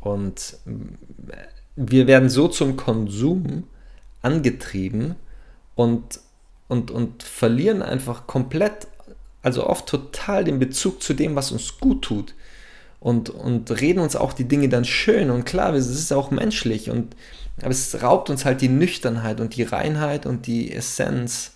Und 0.00 0.56
wir 1.74 2.06
werden 2.06 2.28
so 2.28 2.46
zum 2.48 2.76
Konsum 2.76 3.64
angetrieben 4.20 5.16
und, 5.74 6.20
und, 6.68 6.92
und 6.92 7.24
verlieren 7.24 7.82
einfach 7.82 8.26
komplett 8.28 8.86
also 9.42 9.66
oft 9.66 9.86
total 9.86 10.44
den 10.44 10.58
Bezug 10.58 11.02
zu 11.02 11.14
dem, 11.14 11.34
was 11.34 11.52
uns 11.52 11.78
gut 11.78 12.02
tut. 12.02 12.34
Und, 13.00 13.30
und 13.30 13.70
reden 13.80 13.98
uns 13.98 14.14
auch 14.14 14.32
die 14.32 14.46
Dinge 14.46 14.68
dann 14.68 14.84
schön 14.84 15.30
und 15.30 15.44
klar, 15.44 15.74
es 15.74 15.88
ist 15.88 16.12
auch 16.12 16.30
menschlich. 16.30 16.88
Und, 16.88 17.16
aber 17.60 17.70
es 17.70 18.00
raubt 18.00 18.30
uns 18.30 18.44
halt 18.44 18.60
die 18.60 18.68
Nüchternheit 18.68 19.40
und 19.40 19.56
die 19.56 19.64
Reinheit 19.64 20.24
und 20.24 20.46
die 20.46 20.72
Essenz 20.72 21.54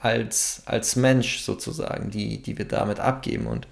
als, 0.00 0.62
als 0.64 0.96
Mensch 0.96 1.40
sozusagen, 1.40 2.10
die, 2.10 2.40
die 2.40 2.56
wir 2.56 2.64
damit 2.64 2.98
abgeben. 2.98 3.46
Und 3.46 3.66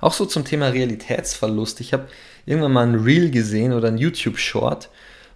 auch 0.00 0.12
so 0.12 0.26
zum 0.26 0.44
Thema 0.44 0.68
Realitätsverlust. 0.68 1.80
Ich 1.80 1.92
habe 1.92 2.08
irgendwann 2.46 2.72
mal 2.72 2.86
ein 2.86 2.96
Reel 2.96 3.30
gesehen 3.30 3.72
oder 3.72 3.88
ein 3.88 3.98
YouTube-Short, 3.98 4.90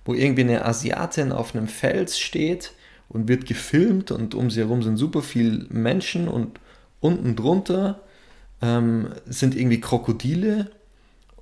wo 0.04 0.14
irgendwie 0.14 0.42
eine 0.42 0.64
Asiatin 0.64 1.30
auf 1.30 1.54
einem 1.54 1.68
Fels 1.68 2.18
steht 2.18 2.72
und 3.08 3.28
wird 3.28 3.46
gefilmt 3.46 4.10
und 4.10 4.34
um 4.34 4.50
sie 4.50 4.60
herum 4.60 4.82
sind 4.82 4.96
super 4.96 5.22
viele 5.22 5.66
Menschen 5.68 6.28
und 6.28 6.58
unten 7.04 7.36
drunter 7.36 8.00
ähm, 8.62 9.08
sind 9.26 9.54
irgendwie 9.54 9.78
Krokodile 9.78 10.70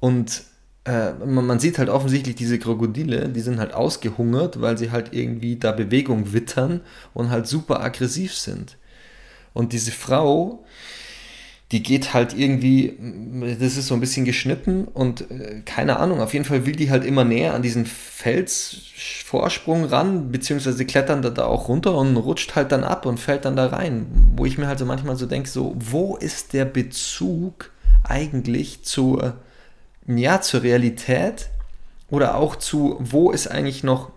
und 0.01 0.43
äh, 0.85 1.13
man, 1.13 1.47
man, 1.47 1.61
sieht 1.61 1.79
halt 1.79 1.89
offensichtlich 1.89 2.35
diese 2.35 2.59
Krokodile, 2.59 3.29
die 3.29 3.41
sind 3.41 3.61
halt 3.61 3.73
ausgehungert, 3.73 4.61
weil 4.61 4.77
sie 4.77 4.91
halt 4.91 5.13
irgendwie 5.13 5.55
da 5.57 5.71
Bewegung 5.71 6.33
wittern 6.33 6.81
und 7.15 7.31
halt 7.31 7.47
super 7.47 7.81
aggressiv 7.81 8.35
sind. 8.35 8.77
Und 9.55 9.73
diese 9.73 9.93
Frau, 9.93 10.65
die 11.73 11.83
geht 11.83 12.13
halt 12.13 12.39
irgendwie, 12.39 12.99
das 13.59 13.79
ist 13.79 13.87
so 13.87 13.95
ein 13.95 14.01
bisschen 14.01 14.27
geschnitten 14.27 14.85
und 14.85 15.31
äh, 15.31 15.63
keine 15.65 15.99
Ahnung, 15.99 16.21
auf 16.21 16.35
jeden 16.35 16.45
Fall 16.45 16.67
will 16.67 16.77
die 16.77 16.91
halt 16.91 17.03
immer 17.03 17.25
näher 17.25 17.55
an 17.55 17.63
diesen 17.63 17.87
Felsvorsprung 17.87 19.87
ran, 19.87 20.31
beziehungsweise 20.31 20.85
klettern 20.85 21.23
da, 21.23 21.31
da 21.31 21.47
auch 21.47 21.69
runter 21.69 21.95
und 21.95 22.15
rutscht 22.19 22.57
halt 22.57 22.73
dann 22.73 22.85
ab 22.85 23.07
und 23.07 23.19
fällt 23.19 23.47
dann 23.47 23.57
da 23.57 23.69
rein. 23.69 24.05
Wo 24.37 24.45
ich 24.45 24.59
mir 24.59 24.67
halt 24.67 24.79
so 24.79 24.85
manchmal 24.85 25.17
so 25.17 25.25
denke, 25.25 25.49
so, 25.49 25.75
wo 25.79 26.17
ist 26.17 26.53
der 26.53 26.67
Bezug 26.67 27.71
eigentlich 28.05 28.83
zur, 28.83 29.37
ja, 30.07 30.43
zur 30.43 30.63
Realität 30.63 31.49
oder 32.11 32.37
auch 32.37 32.57
zu, 32.57 32.99
wo 33.01 33.31
ist 33.31 33.51
eigentlich 33.51 33.83
noch 33.83 34.11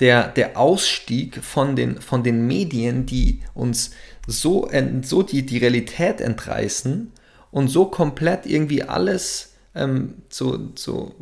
der, 0.00 0.28
der 0.28 0.58
Ausstieg 0.58 1.42
von 1.42 1.76
den, 1.76 2.00
von 2.00 2.22
den 2.22 2.46
Medien, 2.46 3.06
die 3.06 3.40
uns 3.54 3.92
so, 4.26 4.68
so 5.02 5.22
die, 5.22 5.46
die 5.46 5.58
Realität 5.58 6.20
entreißen 6.20 7.12
und 7.50 7.68
so 7.68 7.86
komplett 7.86 8.46
irgendwie 8.46 8.82
alles 8.82 9.54
ähm, 9.74 10.14
so, 10.28 10.70
so 10.74 11.14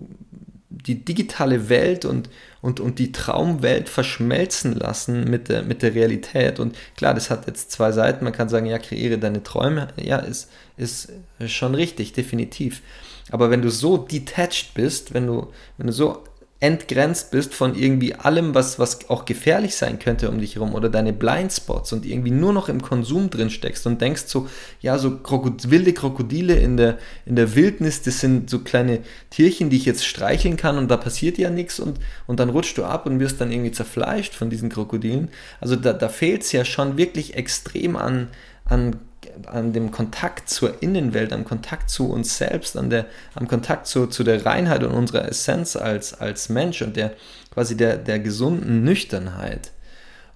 die 0.70 1.04
digitale 1.04 1.68
Welt 1.68 2.04
und, 2.04 2.28
und, 2.60 2.80
und 2.80 2.98
die 2.98 3.12
Traumwelt 3.12 3.88
verschmelzen 3.88 4.74
lassen 4.74 5.24
mit 5.28 5.48
der, 5.48 5.62
mit 5.62 5.82
der 5.82 5.94
Realität. 5.94 6.58
Und 6.58 6.76
klar, 6.96 7.14
das 7.14 7.30
hat 7.30 7.46
jetzt 7.46 7.70
zwei 7.70 7.92
Seiten. 7.92 8.24
Man 8.24 8.32
kann 8.32 8.48
sagen, 8.48 8.66
ja, 8.66 8.78
kreiere 8.78 9.18
deine 9.18 9.42
Träume. 9.42 9.88
Ja, 9.96 10.18
ist, 10.18 10.50
ist 10.76 11.12
schon 11.46 11.74
richtig, 11.74 12.12
definitiv. 12.12 12.82
Aber 13.30 13.50
wenn 13.50 13.62
du 13.62 13.70
so 13.70 13.96
detached 13.98 14.74
bist, 14.74 15.14
wenn 15.14 15.26
du, 15.26 15.52
wenn 15.76 15.86
du 15.86 15.92
so 15.92 16.24
entgrenzt 16.62 17.32
bist 17.32 17.54
von 17.54 17.74
irgendwie 17.74 18.14
allem, 18.14 18.54
was, 18.54 18.78
was 18.78 19.10
auch 19.10 19.24
gefährlich 19.24 19.74
sein 19.74 19.98
könnte 19.98 20.30
um 20.30 20.38
dich 20.38 20.54
herum 20.54 20.74
oder 20.74 20.88
deine 20.88 21.12
Blindspots 21.12 21.92
und 21.92 22.06
irgendwie 22.06 22.30
nur 22.30 22.52
noch 22.52 22.68
im 22.68 22.80
Konsum 22.80 23.30
drin 23.30 23.50
steckst 23.50 23.84
und 23.88 24.00
denkst 24.00 24.26
so, 24.26 24.48
ja, 24.80 24.96
so 24.96 25.18
Krokod 25.18 25.72
wilde 25.72 25.92
Krokodile 25.92 26.54
in 26.54 26.76
der, 26.76 26.98
in 27.26 27.34
der 27.34 27.56
Wildnis, 27.56 28.02
das 28.02 28.20
sind 28.20 28.48
so 28.48 28.60
kleine 28.60 29.00
Tierchen, 29.30 29.70
die 29.70 29.76
ich 29.76 29.86
jetzt 29.86 30.06
streicheln 30.06 30.56
kann 30.56 30.78
und 30.78 30.88
da 30.88 30.96
passiert 30.96 31.36
ja 31.36 31.50
nichts 31.50 31.80
und, 31.80 31.98
und 32.28 32.38
dann 32.38 32.50
rutschst 32.50 32.78
du 32.78 32.84
ab 32.84 33.06
und 33.06 33.18
wirst 33.18 33.40
dann 33.40 33.50
irgendwie 33.50 33.72
zerfleischt 33.72 34.32
von 34.32 34.48
diesen 34.48 34.68
Krokodilen. 34.68 35.30
Also 35.60 35.74
da, 35.74 35.92
da 35.92 36.08
fehlt 36.08 36.42
es 36.42 36.52
ja 36.52 36.64
schon 36.64 36.96
wirklich 36.96 37.34
extrem 37.34 37.96
an, 37.96 38.28
an 38.66 39.00
an 39.46 39.72
dem 39.72 39.90
Kontakt 39.90 40.48
zur 40.48 40.82
Innenwelt, 40.82 41.32
am 41.32 41.44
Kontakt 41.44 41.90
zu 41.90 42.10
uns 42.10 42.38
selbst, 42.38 42.76
an 42.76 42.90
der, 42.90 43.06
am 43.34 43.48
Kontakt 43.48 43.86
zu, 43.86 44.06
zu 44.06 44.24
der 44.24 44.44
Reinheit 44.44 44.82
und 44.82 44.92
unserer 44.92 45.28
Essenz 45.28 45.76
als, 45.76 46.14
als 46.14 46.48
Mensch 46.48 46.82
und 46.82 46.96
der 46.96 47.12
quasi 47.52 47.76
der, 47.76 47.96
der 47.96 48.18
gesunden 48.18 48.84
Nüchternheit. 48.84 49.72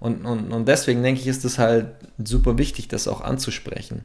Und, 0.00 0.24
und, 0.26 0.52
und 0.52 0.68
deswegen 0.68 1.02
denke 1.02 1.20
ich, 1.20 1.26
ist 1.26 1.44
es 1.44 1.58
halt 1.58 1.86
super 2.22 2.58
wichtig, 2.58 2.88
das 2.88 3.08
auch 3.08 3.22
anzusprechen. 3.22 4.04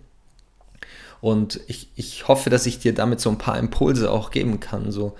Und 1.19 1.59
ich, 1.67 1.89
ich 1.95 2.27
hoffe, 2.27 2.49
dass 2.49 2.65
ich 2.65 2.79
dir 2.79 2.93
damit 2.93 3.19
so 3.19 3.29
ein 3.29 3.37
paar 3.37 3.59
Impulse 3.59 4.09
auch 4.09 4.31
geben 4.31 4.59
kann, 4.59 4.91
so 4.91 5.15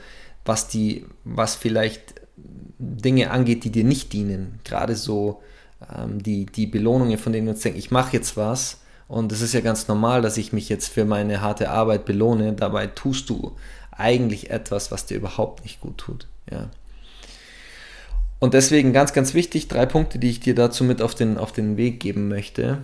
was 0.45 0.67
die, 0.67 1.05
was 1.23 1.55
vielleicht 1.55 2.15
Dinge 2.79 3.29
angeht, 3.29 3.63
die 3.63 3.71
dir 3.71 3.83
nicht 3.83 4.11
dienen. 4.13 4.59
Gerade 4.63 4.95
so 4.95 5.41
ähm, 5.95 6.23
die, 6.23 6.45
die 6.47 6.65
Belohnungen, 6.65 7.17
von 7.17 7.31
denen 7.31 7.45
wir 7.45 7.53
uns 7.53 7.61
denken, 7.61 7.77
ich 7.77 7.91
mache 7.91 8.13
jetzt 8.13 8.37
was 8.37 8.80
und 9.11 9.33
es 9.33 9.41
ist 9.41 9.51
ja 9.53 9.59
ganz 9.59 9.89
normal, 9.89 10.21
dass 10.21 10.37
ich 10.37 10.53
mich 10.53 10.69
jetzt 10.69 10.87
für 10.87 11.03
meine 11.03 11.41
harte 11.41 11.69
Arbeit 11.69 12.05
belohne. 12.05 12.53
Dabei 12.53 12.87
tust 12.87 13.29
du 13.29 13.57
eigentlich 13.91 14.51
etwas, 14.51 14.89
was 14.89 15.05
dir 15.05 15.17
überhaupt 15.17 15.63
nicht 15.63 15.81
gut 15.81 15.97
tut. 15.97 16.27
Ja. 16.49 16.69
Und 18.39 18.53
deswegen 18.53 18.93
ganz, 18.93 19.11
ganz 19.11 19.33
wichtig, 19.33 19.67
drei 19.67 19.85
Punkte, 19.85 20.17
die 20.17 20.29
ich 20.29 20.39
dir 20.39 20.55
dazu 20.55 20.85
mit 20.85 21.01
auf 21.01 21.13
den, 21.13 21.37
auf 21.37 21.51
den 21.51 21.75
Weg 21.75 21.99
geben 21.99 22.29
möchte. 22.29 22.77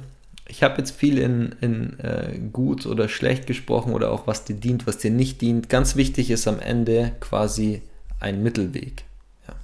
Ich 0.49 0.63
habe 0.63 0.79
jetzt 0.79 0.91
viel 0.91 1.17
in, 1.17 1.55
in 1.61 1.97
äh, 2.01 2.37
gut 2.51 2.85
oder 2.85 3.07
schlecht 3.07 3.47
gesprochen 3.47 3.93
oder 3.93 4.11
auch 4.11 4.27
was 4.27 4.43
dir 4.43 4.57
dient, 4.57 4.85
was 4.85 4.97
dir 4.97 5.11
nicht 5.11 5.39
dient. 5.39 5.69
Ganz 5.69 5.95
wichtig 5.95 6.29
ist 6.29 6.45
am 6.45 6.59
Ende 6.59 7.13
quasi 7.21 7.81
ein 8.19 8.43
Mittelweg. 8.43 9.05
Ja. 9.47 9.55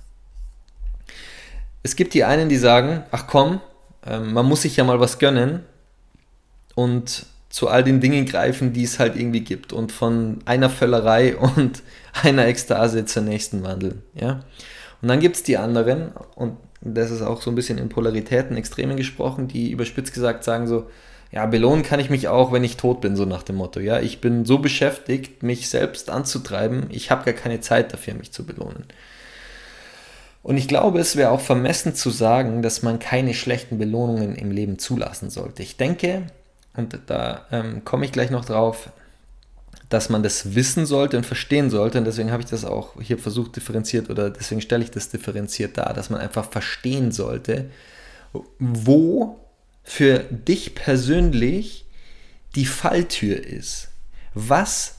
Es 1.84 1.98
gibt 1.98 2.14
die 2.14 2.24
einen, 2.24 2.48
die 2.48 2.56
sagen, 2.56 3.04
ach 3.12 3.28
komm, 3.28 3.60
äh, 4.06 4.20
man 4.20 4.46
muss 4.46 4.62
sich 4.62 4.78
ja 4.78 4.86
mal 4.86 5.02
was 5.02 5.20
gönnen 5.20 5.66
und 6.76 7.26
zu 7.50 7.68
all 7.68 7.84
den 7.84 8.02
Dingen 8.02 8.26
greifen, 8.26 8.74
die 8.74 8.84
es 8.84 8.98
halt 8.98 9.16
irgendwie 9.16 9.42
gibt 9.42 9.74
und 9.74 9.92
von 9.92 10.40
einer 10.46 10.70
Völlerei 10.70 11.36
und 11.56 11.84
einer 12.24 12.48
Ekstase 12.48 13.06
zur 13.06 13.24
nächsten 13.24 13.64
wandeln. 13.64 14.02
Ja? 14.16 14.42
Und 15.02 15.08
dann 15.08 15.20
gibt 15.20 15.36
es 15.36 15.44
die 15.44 15.58
anderen 15.58 16.12
und 16.36 16.58
das 16.82 17.12
ist 17.12 17.22
auch 17.22 17.42
so 17.42 17.52
ein 17.52 17.56
bisschen 17.56 17.78
in 17.78 17.90
Polaritäten, 17.90 18.58
Extremen 18.58 18.98
gesprochen, 18.98 19.48
die 19.48 19.72
überspitzt 19.72 20.14
gesagt 20.14 20.44
sagen 20.44 20.68
so, 20.68 20.90
ja, 21.32 21.46
belohnen 21.46 21.84
kann 21.84 22.00
ich 22.00 22.10
mich 22.10 22.28
auch, 22.28 22.52
wenn 22.52 22.64
ich 22.64 22.78
tot 22.78 23.02
bin, 23.02 23.16
so 23.16 23.26
nach 23.26 23.44
dem 23.44 23.56
Motto. 23.56 23.80
Ja, 23.80 24.00
ich 24.00 24.22
bin 24.22 24.46
so 24.46 24.60
beschäftigt, 24.60 25.42
mich 25.42 25.70
selbst 25.70 26.10
anzutreiben, 26.10 26.88
ich 26.90 27.10
habe 27.10 27.26
gar 27.26 27.34
keine 27.34 27.60
Zeit 27.60 27.92
dafür, 27.94 28.14
mich 28.14 28.32
zu 28.32 28.46
belohnen. 28.46 28.86
Und 30.44 30.58
ich 30.58 30.68
glaube, 30.68 31.00
es 31.00 31.16
wäre 31.16 31.32
auch 31.32 31.40
vermessen 31.40 31.96
zu 31.96 32.10
sagen, 32.10 32.62
dass 32.62 32.84
man 32.84 33.00
keine 33.00 33.34
schlechten 33.34 33.78
Belohnungen 33.78 34.36
im 34.36 34.52
Leben 34.52 34.78
zulassen 34.78 35.30
sollte. 35.30 35.64
Ich 35.64 35.78
denke, 35.78 36.28
und 36.76 37.00
da 37.08 37.46
ähm, 37.52 37.86
komme 37.86 38.06
ich 38.06 38.12
gleich 38.12 38.32
noch 38.32 38.46
drauf, 38.46 38.90
dass 39.90 40.10
man 40.10 40.24
das 40.24 40.56
wissen 40.56 40.86
sollte 40.88 41.18
und 41.18 41.26
verstehen 41.26 41.70
sollte. 41.70 42.00
Und 42.00 42.06
deswegen 42.06 42.32
habe 42.32 42.42
ich 42.42 42.50
das 42.50 42.66
auch 42.66 43.00
hier 43.00 43.20
versucht 43.20 43.56
differenziert 43.56 44.10
oder 44.10 44.32
deswegen 44.32 44.62
stelle 44.62 44.84
ich 44.84 44.90
das 44.90 45.10
differenziert 45.10 45.78
dar, 45.78 45.94
dass 45.94 46.10
man 46.10 46.20
einfach 46.20 46.50
verstehen 46.50 47.12
sollte, 47.12 47.70
wo 48.58 49.40
für 49.84 50.20
dich 50.20 50.74
persönlich 50.74 51.86
die 52.56 52.66
Falltür 52.66 53.46
ist. 53.46 53.90
Was 54.34 54.96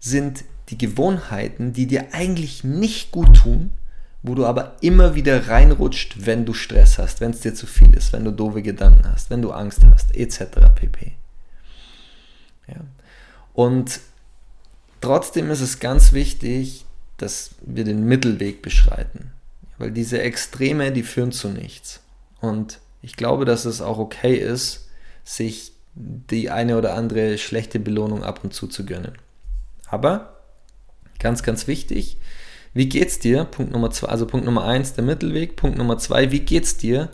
sind 0.00 0.44
die 0.70 0.78
Gewohnheiten, 0.78 1.72
die 1.72 1.86
dir 1.86 2.14
eigentlich 2.14 2.64
nicht 2.64 3.10
gut 3.10 3.36
tun, 3.36 3.70
wo 4.22 4.34
du 4.34 4.46
aber 4.46 4.76
immer 4.80 5.14
wieder 5.14 5.48
reinrutscht, 5.48 6.26
wenn 6.26 6.44
du 6.44 6.52
Stress 6.52 6.98
hast, 6.98 7.20
wenn 7.20 7.30
es 7.30 7.40
dir 7.40 7.54
zu 7.54 7.66
viel 7.66 7.94
ist, 7.94 8.12
wenn 8.12 8.24
du 8.24 8.32
doofe 8.32 8.62
Gedanken 8.62 9.10
hast, 9.10 9.30
wenn 9.30 9.42
du 9.42 9.52
Angst 9.52 9.80
hast, 9.84 10.14
etc. 10.14 10.44
pp. 10.74 11.12
Ja. 12.66 12.80
Und 13.54 14.00
trotzdem 15.00 15.50
ist 15.50 15.60
es 15.60 15.78
ganz 15.78 16.12
wichtig, 16.12 16.84
dass 17.16 17.50
wir 17.62 17.84
den 17.84 18.04
Mittelweg 18.04 18.62
beschreiten, 18.62 19.32
weil 19.78 19.90
diese 19.92 20.20
Extreme, 20.20 20.92
die 20.92 21.02
führen 21.02 21.32
zu 21.32 21.48
nichts. 21.48 22.00
Und 22.40 22.80
ich 23.02 23.16
glaube, 23.16 23.44
dass 23.44 23.64
es 23.64 23.80
auch 23.80 23.98
okay 23.98 24.36
ist, 24.36 24.88
sich 25.24 25.72
die 25.94 26.50
eine 26.50 26.78
oder 26.78 26.94
andere 26.94 27.38
schlechte 27.38 27.80
Belohnung 27.80 28.22
ab 28.22 28.40
und 28.44 28.54
zu 28.54 28.66
zu 28.68 28.84
gönnen. 28.86 29.18
Aber 29.88 30.36
ganz, 31.18 31.42
ganz 31.42 31.66
wichtig, 31.66 32.18
wie 32.78 32.88
geht's 32.88 33.18
dir? 33.18 33.44
Punkt 33.44 33.72
Nummer 33.72 33.90
zwei, 33.90 34.06
also 34.08 34.24
Punkt 34.24 34.46
Nummer 34.46 34.64
eins, 34.64 34.94
der 34.94 35.02
Mittelweg. 35.02 35.56
Punkt 35.56 35.76
Nummer 35.76 35.98
zwei, 35.98 36.30
wie 36.30 36.38
geht's 36.38 36.76
dir, 36.76 37.08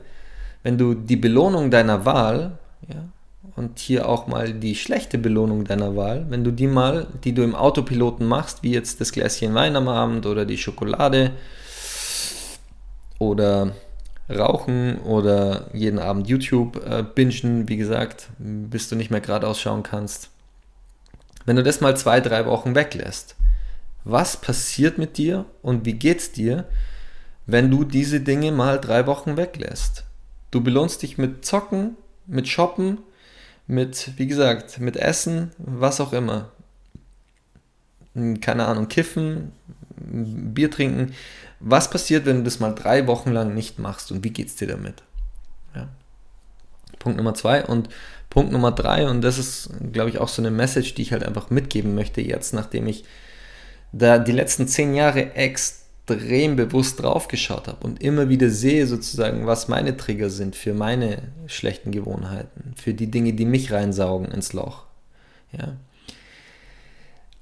wenn 0.63 0.77
du 0.77 0.93
die 0.93 1.17
Belohnung 1.17 1.71
deiner 1.71 2.05
Wahl, 2.05 2.59
ja, 2.87 3.09
und 3.57 3.79
hier 3.79 4.07
auch 4.07 4.27
mal 4.27 4.53
die 4.53 4.75
schlechte 4.75 5.17
Belohnung 5.17 5.65
deiner 5.65 5.97
Wahl, 5.97 6.27
wenn 6.29 6.45
du 6.45 6.51
die 6.51 6.67
mal, 6.67 7.07
die 7.25 7.33
du 7.33 7.43
im 7.43 7.55
Autopiloten 7.55 8.27
machst, 8.27 8.63
wie 8.63 8.73
jetzt 8.73 9.01
das 9.01 9.11
Gläschen 9.11 9.55
Wein 9.55 9.75
am 9.75 9.89
Abend 9.89 10.27
oder 10.27 10.45
die 10.45 10.59
Schokolade 10.59 11.31
oder 13.19 13.73
Rauchen 14.29 14.99
oder 14.99 15.71
jeden 15.73 15.99
Abend 15.99 16.29
YouTube 16.29 16.85
äh, 16.85 17.03
bingen, 17.03 17.71
wie 17.71 17.79
gesagt, 17.79 18.29
bis 18.39 18.91
du 18.91 18.97
nicht 18.97 19.11
mehr 19.11 19.21
geradeaus 19.23 19.61
schauen 19.61 19.83
kannst. 19.83 20.29
Wenn 21.47 21.57
du 21.57 21.63
das 21.63 21.81
mal 21.81 21.97
zwei, 21.97 22.21
drei 22.21 22.45
Wochen 22.45 22.75
weglässt, 22.75 23.37
was 24.05 24.37
passiert 24.37 24.99
mit 24.99 25.17
dir 25.17 25.47
und 25.63 25.85
wie 25.87 25.95
geht's 25.95 26.33
dir, 26.33 26.69
wenn 27.47 27.71
du 27.71 27.85
diese 27.85 28.21
Dinge 28.21 28.53
mal 28.53 28.81
drei 28.81 29.07
Wochen 29.07 29.37
weglässt? 29.37 30.05
Du 30.51 30.63
belohnst 30.63 31.03
dich 31.03 31.19
mit 31.19 31.45
Zocken, 31.45 31.97
mit 32.27 32.49
Shoppen, 32.49 32.99
mit, 33.67 34.13
wie 34.17 34.27
gesagt, 34.27 34.79
mit 34.79 34.97
Essen, 34.97 35.51
was 35.59 36.01
auch 36.01 36.13
immer. 36.13 36.53
Keine 38.41 38.67
Ahnung, 38.67 38.89
kiffen, 38.89 39.53
Bier 39.97 40.71
trinken. 40.71 41.15
Was 41.61 41.91
passiert, 41.91 42.27
wenn 42.27 42.39
du 42.39 42.43
das 42.45 42.61
mal 42.61 42.75
drei 42.75 43.07
Wochen 43.07 43.33
lang 43.33 43.55
nicht 43.55 43.79
machst 43.79 44.13
und 44.13 44.23
wie 44.23 44.31
geht 44.31 44.49
es 44.49 44.57
dir 44.57 44.69
damit? 44.69 45.03
Ja. 45.75 45.89
Punkt 46.99 47.17
Nummer 47.17 47.35
zwei 47.35 47.65
und 47.65 47.89
Punkt 48.31 48.53
Nummer 48.53 48.73
drei, 48.73 49.09
und 49.09 49.23
das 49.23 49.39
ist, 49.39 49.71
glaube 49.93 50.11
ich, 50.11 50.19
auch 50.19 50.29
so 50.29 50.43
eine 50.43 50.51
Message, 50.51 50.95
die 50.95 51.03
ich 51.03 51.13
halt 51.13 51.25
einfach 51.25 51.51
mitgeben 51.51 51.95
möchte 51.95 52.21
jetzt, 52.21 52.53
nachdem 52.53 52.87
ich 52.87 53.05
da 53.99 54.19
die 54.19 54.33
letzten 54.33 54.67
zehn 54.67 54.95
Jahre 54.95 55.35
extrem 55.35 56.57
bewusst 56.57 57.03
drauf 57.03 57.29
geschaut 57.29 57.69
habe 57.69 57.87
und 57.87 58.03
immer 58.03 58.29
wieder 58.29 58.51
sehe 58.51 58.87
sozusagen, 58.87 59.47
was 59.47 59.69
meine 59.69 59.97
Trigger 59.97 60.31
sind 60.31 60.57
für 60.57 60.75
meine 60.75 61.23
schlechten 61.47 61.93
Gewohnheiten, 61.93 62.75
für 62.77 62.95
die 62.95 63.11
Dinge, 63.11 63.33
die 63.33 63.47
mich 63.47 63.73
reinsaugen 63.73 64.31
ins 64.31 64.53
Loch. 64.53 64.85
Ja. 65.53 65.77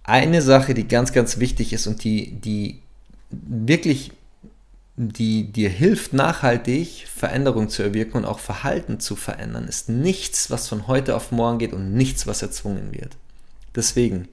Eine 0.05 0.43
Sache, 0.43 0.75
die 0.75 0.89
ganz, 0.89 1.13
ganz 1.13 1.39
wichtig 1.39 1.73
ist 1.73 1.87
und 1.87 2.05
die, 2.05 2.33
die 2.33 2.81
wirklich 3.31 4.12
die 4.97 5.51
dir 5.51 5.71
hilft, 5.71 6.12
nachhaltig 6.12 7.07
Veränderung 7.09 7.71
zu 7.71 7.83
erwirken 7.83 8.19
und 8.19 8.25
auch 8.27 8.38
Verhalten 8.38 9.01
zu 9.01 9.17
verändern, 9.17 9.67
ist 9.67 9.88
nichts, 9.88 10.51
was 10.51 10.69
von 10.69 10.87
heute 10.87 11.17
auf 11.17 11.33
morgen 11.33 11.59
geht 11.59 11.73
und 11.73 11.95
nichts, 11.95 12.27
was 12.27 12.43
erzwungen 12.43 12.93
wird. 12.93 13.17
Deswegen, 13.75 14.29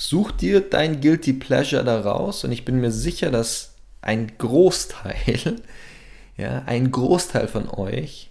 such 0.00 0.32
dir 0.32 0.62
dein 0.62 1.02
Guilty 1.02 1.34
Pleasure 1.34 1.84
daraus 1.84 2.42
und 2.44 2.52
ich 2.52 2.64
bin 2.64 2.80
mir 2.80 2.90
sicher, 2.90 3.30
dass 3.30 3.74
ein 4.00 4.32
Großteil, 4.38 5.56
ja, 6.38 6.62
ein 6.64 6.90
Großteil 6.90 7.48
von 7.48 7.68
euch 7.68 8.30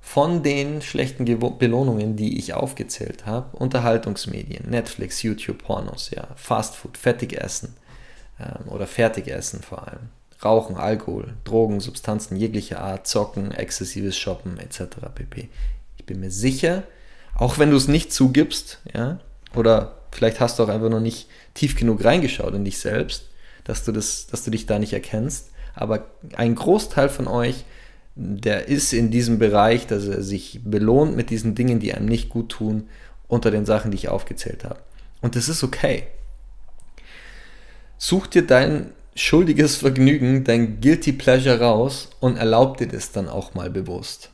von 0.00 0.42
den 0.42 0.82
schlechten 0.82 1.24
Belohnungen, 1.24 2.16
die 2.16 2.38
ich 2.38 2.52
aufgezählt 2.52 3.24
habe, 3.24 3.56
Unterhaltungsmedien, 3.56 4.68
Netflix, 4.68 5.22
YouTube, 5.22 5.62
Pornos, 5.62 6.10
ja, 6.10 6.28
Fastfood, 6.36 6.98
Fettigessen, 6.98 7.74
ähm, 8.38 8.68
oder 8.68 8.86
Fertigessen 8.86 9.62
vor 9.62 9.88
allem. 9.88 10.10
Rauchen, 10.44 10.76
Alkohol, 10.76 11.34
Drogen, 11.44 11.80
Substanzen 11.80 12.36
jeglicher 12.36 12.80
Art, 12.80 13.06
Zocken, 13.06 13.50
exzessives 13.50 14.16
Shoppen 14.18 14.58
etc. 14.58 14.98
pp. 15.14 15.48
Ich 15.96 16.04
bin 16.04 16.20
mir 16.20 16.30
sicher, 16.30 16.82
auch 17.34 17.58
wenn 17.58 17.70
du 17.70 17.76
es 17.76 17.88
nicht 17.88 18.12
zugibst, 18.12 18.80
ja, 18.94 19.20
oder 19.54 19.97
vielleicht 20.10 20.40
hast 20.40 20.58
du 20.58 20.64
auch 20.64 20.68
einfach 20.68 20.90
noch 20.90 21.00
nicht 21.00 21.28
tief 21.54 21.76
genug 21.76 22.04
reingeschaut 22.04 22.54
in 22.54 22.64
dich 22.64 22.78
selbst, 22.78 23.28
dass 23.64 23.84
du, 23.84 23.92
das, 23.92 24.26
dass 24.26 24.44
du 24.44 24.50
dich 24.50 24.66
da 24.66 24.78
nicht 24.78 24.92
erkennst, 24.92 25.50
aber 25.74 26.06
ein 26.36 26.54
Großteil 26.54 27.08
von 27.08 27.28
euch, 27.28 27.64
der 28.14 28.66
ist 28.66 28.92
in 28.92 29.10
diesem 29.10 29.38
Bereich, 29.38 29.86
dass 29.86 30.06
er 30.06 30.22
sich 30.22 30.60
belohnt 30.64 31.14
mit 31.14 31.30
diesen 31.30 31.54
Dingen, 31.54 31.78
die 31.78 31.94
einem 31.94 32.06
nicht 32.06 32.28
gut 32.28 32.48
tun, 32.48 32.88
unter 33.28 33.50
den 33.50 33.64
Sachen, 33.64 33.90
die 33.90 33.96
ich 33.96 34.08
aufgezählt 34.08 34.64
habe. 34.64 34.80
Und 35.20 35.36
das 35.36 35.48
ist 35.48 35.62
okay. 35.62 36.04
Such 37.96 38.26
dir 38.26 38.46
dein 38.46 38.92
schuldiges 39.14 39.76
Vergnügen, 39.76 40.44
dein 40.44 40.80
Guilty 40.80 41.12
Pleasure 41.12 41.60
raus 41.60 42.08
und 42.20 42.36
erlaub 42.36 42.78
dir 42.78 42.88
das 42.88 43.12
dann 43.12 43.28
auch 43.28 43.54
mal 43.54 43.70
bewusst. 43.70 44.30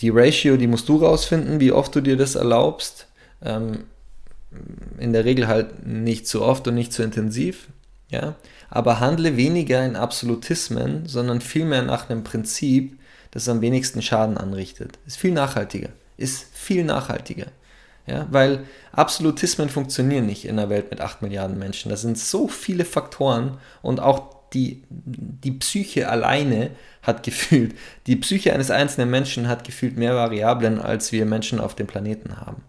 Die 0.00 0.10
Ratio, 0.10 0.56
die 0.56 0.66
musst 0.66 0.88
du 0.88 0.96
rausfinden, 0.96 1.60
wie 1.60 1.72
oft 1.72 1.94
du 1.94 2.00
dir 2.00 2.16
das 2.16 2.34
erlaubst. 2.34 3.06
Ähm, 3.42 3.84
in 4.98 5.12
der 5.12 5.24
Regel 5.24 5.48
halt 5.48 5.86
nicht 5.86 6.26
zu 6.26 6.42
oft 6.42 6.66
und 6.68 6.74
nicht 6.74 6.92
zu 6.92 7.02
intensiv. 7.02 7.68
Ja? 8.10 8.36
Aber 8.68 9.00
handle 9.00 9.36
weniger 9.36 9.84
in 9.84 9.96
Absolutismen, 9.96 11.06
sondern 11.06 11.40
vielmehr 11.40 11.82
nach 11.82 12.08
einem 12.08 12.24
Prinzip, 12.24 12.98
das 13.30 13.48
am 13.48 13.60
wenigsten 13.60 14.02
Schaden 14.02 14.38
anrichtet. 14.38 14.98
Ist 15.06 15.18
viel 15.18 15.32
nachhaltiger. 15.32 15.90
Ist 16.16 16.46
viel 16.54 16.84
nachhaltiger. 16.84 17.46
Ja, 18.06 18.26
weil 18.30 18.64
Absolutismen 18.92 19.68
funktionieren 19.68 20.26
nicht 20.26 20.44
in 20.44 20.58
einer 20.58 20.70
Welt 20.70 20.90
mit 20.90 21.00
8 21.00 21.22
Milliarden 21.22 21.58
Menschen. 21.58 21.88
Da 21.90 21.96
sind 21.96 22.16
so 22.16 22.46
viele 22.46 22.84
Faktoren 22.84 23.58
und 23.82 23.98
auch 23.98 24.36
die, 24.52 24.84
die 24.88 25.50
Psyche 25.50 26.08
alleine 26.08 26.70
hat 27.02 27.24
gefühlt, 27.24 27.74
die 28.06 28.16
Psyche 28.16 28.52
eines 28.52 28.70
einzelnen 28.70 29.10
Menschen 29.10 29.48
hat 29.48 29.64
gefühlt 29.64 29.96
mehr 29.96 30.14
Variablen, 30.14 30.80
als 30.80 31.10
wir 31.10 31.26
Menschen 31.26 31.60
auf 31.60 31.74
dem 31.74 31.88
Planeten 31.88 32.40
haben. 32.40 32.62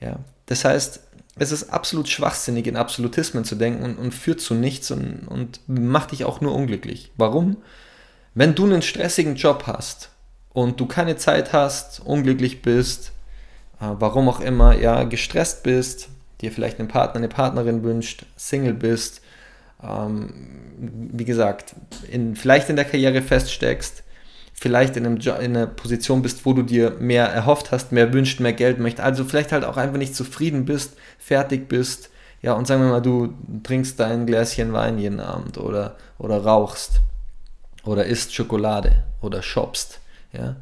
Ja, 0.00 0.20
das 0.52 0.66
heißt, 0.66 1.00
es 1.36 1.50
ist 1.50 1.70
absolut 1.70 2.10
schwachsinnig, 2.10 2.66
in 2.66 2.76
Absolutismen 2.76 3.44
zu 3.44 3.54
denken 3.54 3.82
und, 3.82 3.96
und 3.96 4.12
führt 4.12 4.42
zu 4.42 4.52
nichts 4.52 4.90
und, 4.90 5.26
und 5.26 5.60
macht 5.66 6.12
dich 6.12 6.26
auch 6.26 6.42
nur 6.42 6.54
unglücklich. 6.54 7.10
Warum? 7.16 7.56
Wenn 8.34 8.54
du 8.54 8.64
einen 8.66 8.82
stressigen 8.82 9.36
Job 9.36 9.64
hast 9.66 10.10
und 10.52 10.78
du 10.78 10.84
keine 10.84 11.16
Zeit 11.16 11.54
hast, 11.54 12.00
unglücklich 12.00 12.60
bist, 12.60 13.12
äh, 13.80 13.86
warum 13.98 14.28
auch 14.28 14.40
immer, 14.40 14.76
ja, 14.76 15.04
gestresst 15.04 15.62
bist, 15.62 16.10
dir 16.42 16.52
vielleicht 16.52 16.78
einen 16.78 16.88
Partner, 16.88 17.20
eine 17.20 17.28
Partnerin 17.28 17.82
wünscht, 17.82 18.26
Single 18.36 18.74
bist, 18.74 19.22
ähm, 19.82 20.34
wie 21.12 21.24
gesagt, 21.24 21.74
in, 22.10 22.36
vielleicht 22.36 22.68
in 22.68 22.76
der 22.76 22.84
Karriere 22.84 23.22
feststeckst, 23.22 24.01
vielleicht 24.62 24.96
in, 24.96 25.04
einem 25.04 25.16
in 25.16 25.56
einer 25.56 25.66
Position 25.66 26.22
bist, 26.22 26.46
wo 26.46 26.52
du 26.52 26.62
dir 26.62 26.92
mehr 27.00 27.26
erhofft 27.26 27.72
hast, 27.72 27.90
mehr 27.90 28.12
wünscht, 28.12 28.38
mehr 28.38 28.52
Geld 28.52 28.78
möchtest, 28.78 29.04
also 29.04 29.24
vielleicht 29.24 29.50
halt 29.50 29.64
auch 29.64 29.76
einfach 29.76 29.98
nicht 29.98 30.14
zufrieden 30.14 30.64
bist, 30.64 30.94
fertig 31.18 31.68
bist, 31.68 32.10
ja, 32.42 32.52
und 32.52 32.66
sagen 32.66 32.82
wir 32.82 32.88
mal, 32.88 33.02
du 33.02 33.34
trinkst 33.64 33.98
dein 33.98 34.24
Gläschen 34.24 34.72
Wein 34.72 34.98
jeden 34.98 35.18
Abend 35.18 35.58
oder, 35.58 35.96
oder 36.18 36.44
rauchst 36.44 37.00
oder 37.84 38.06
isst 38.06 38.34
Schokolade 38.34 39.02
oder 39.20 39.42
shoppst, 39.42 39.98
ja. 40.32 40.56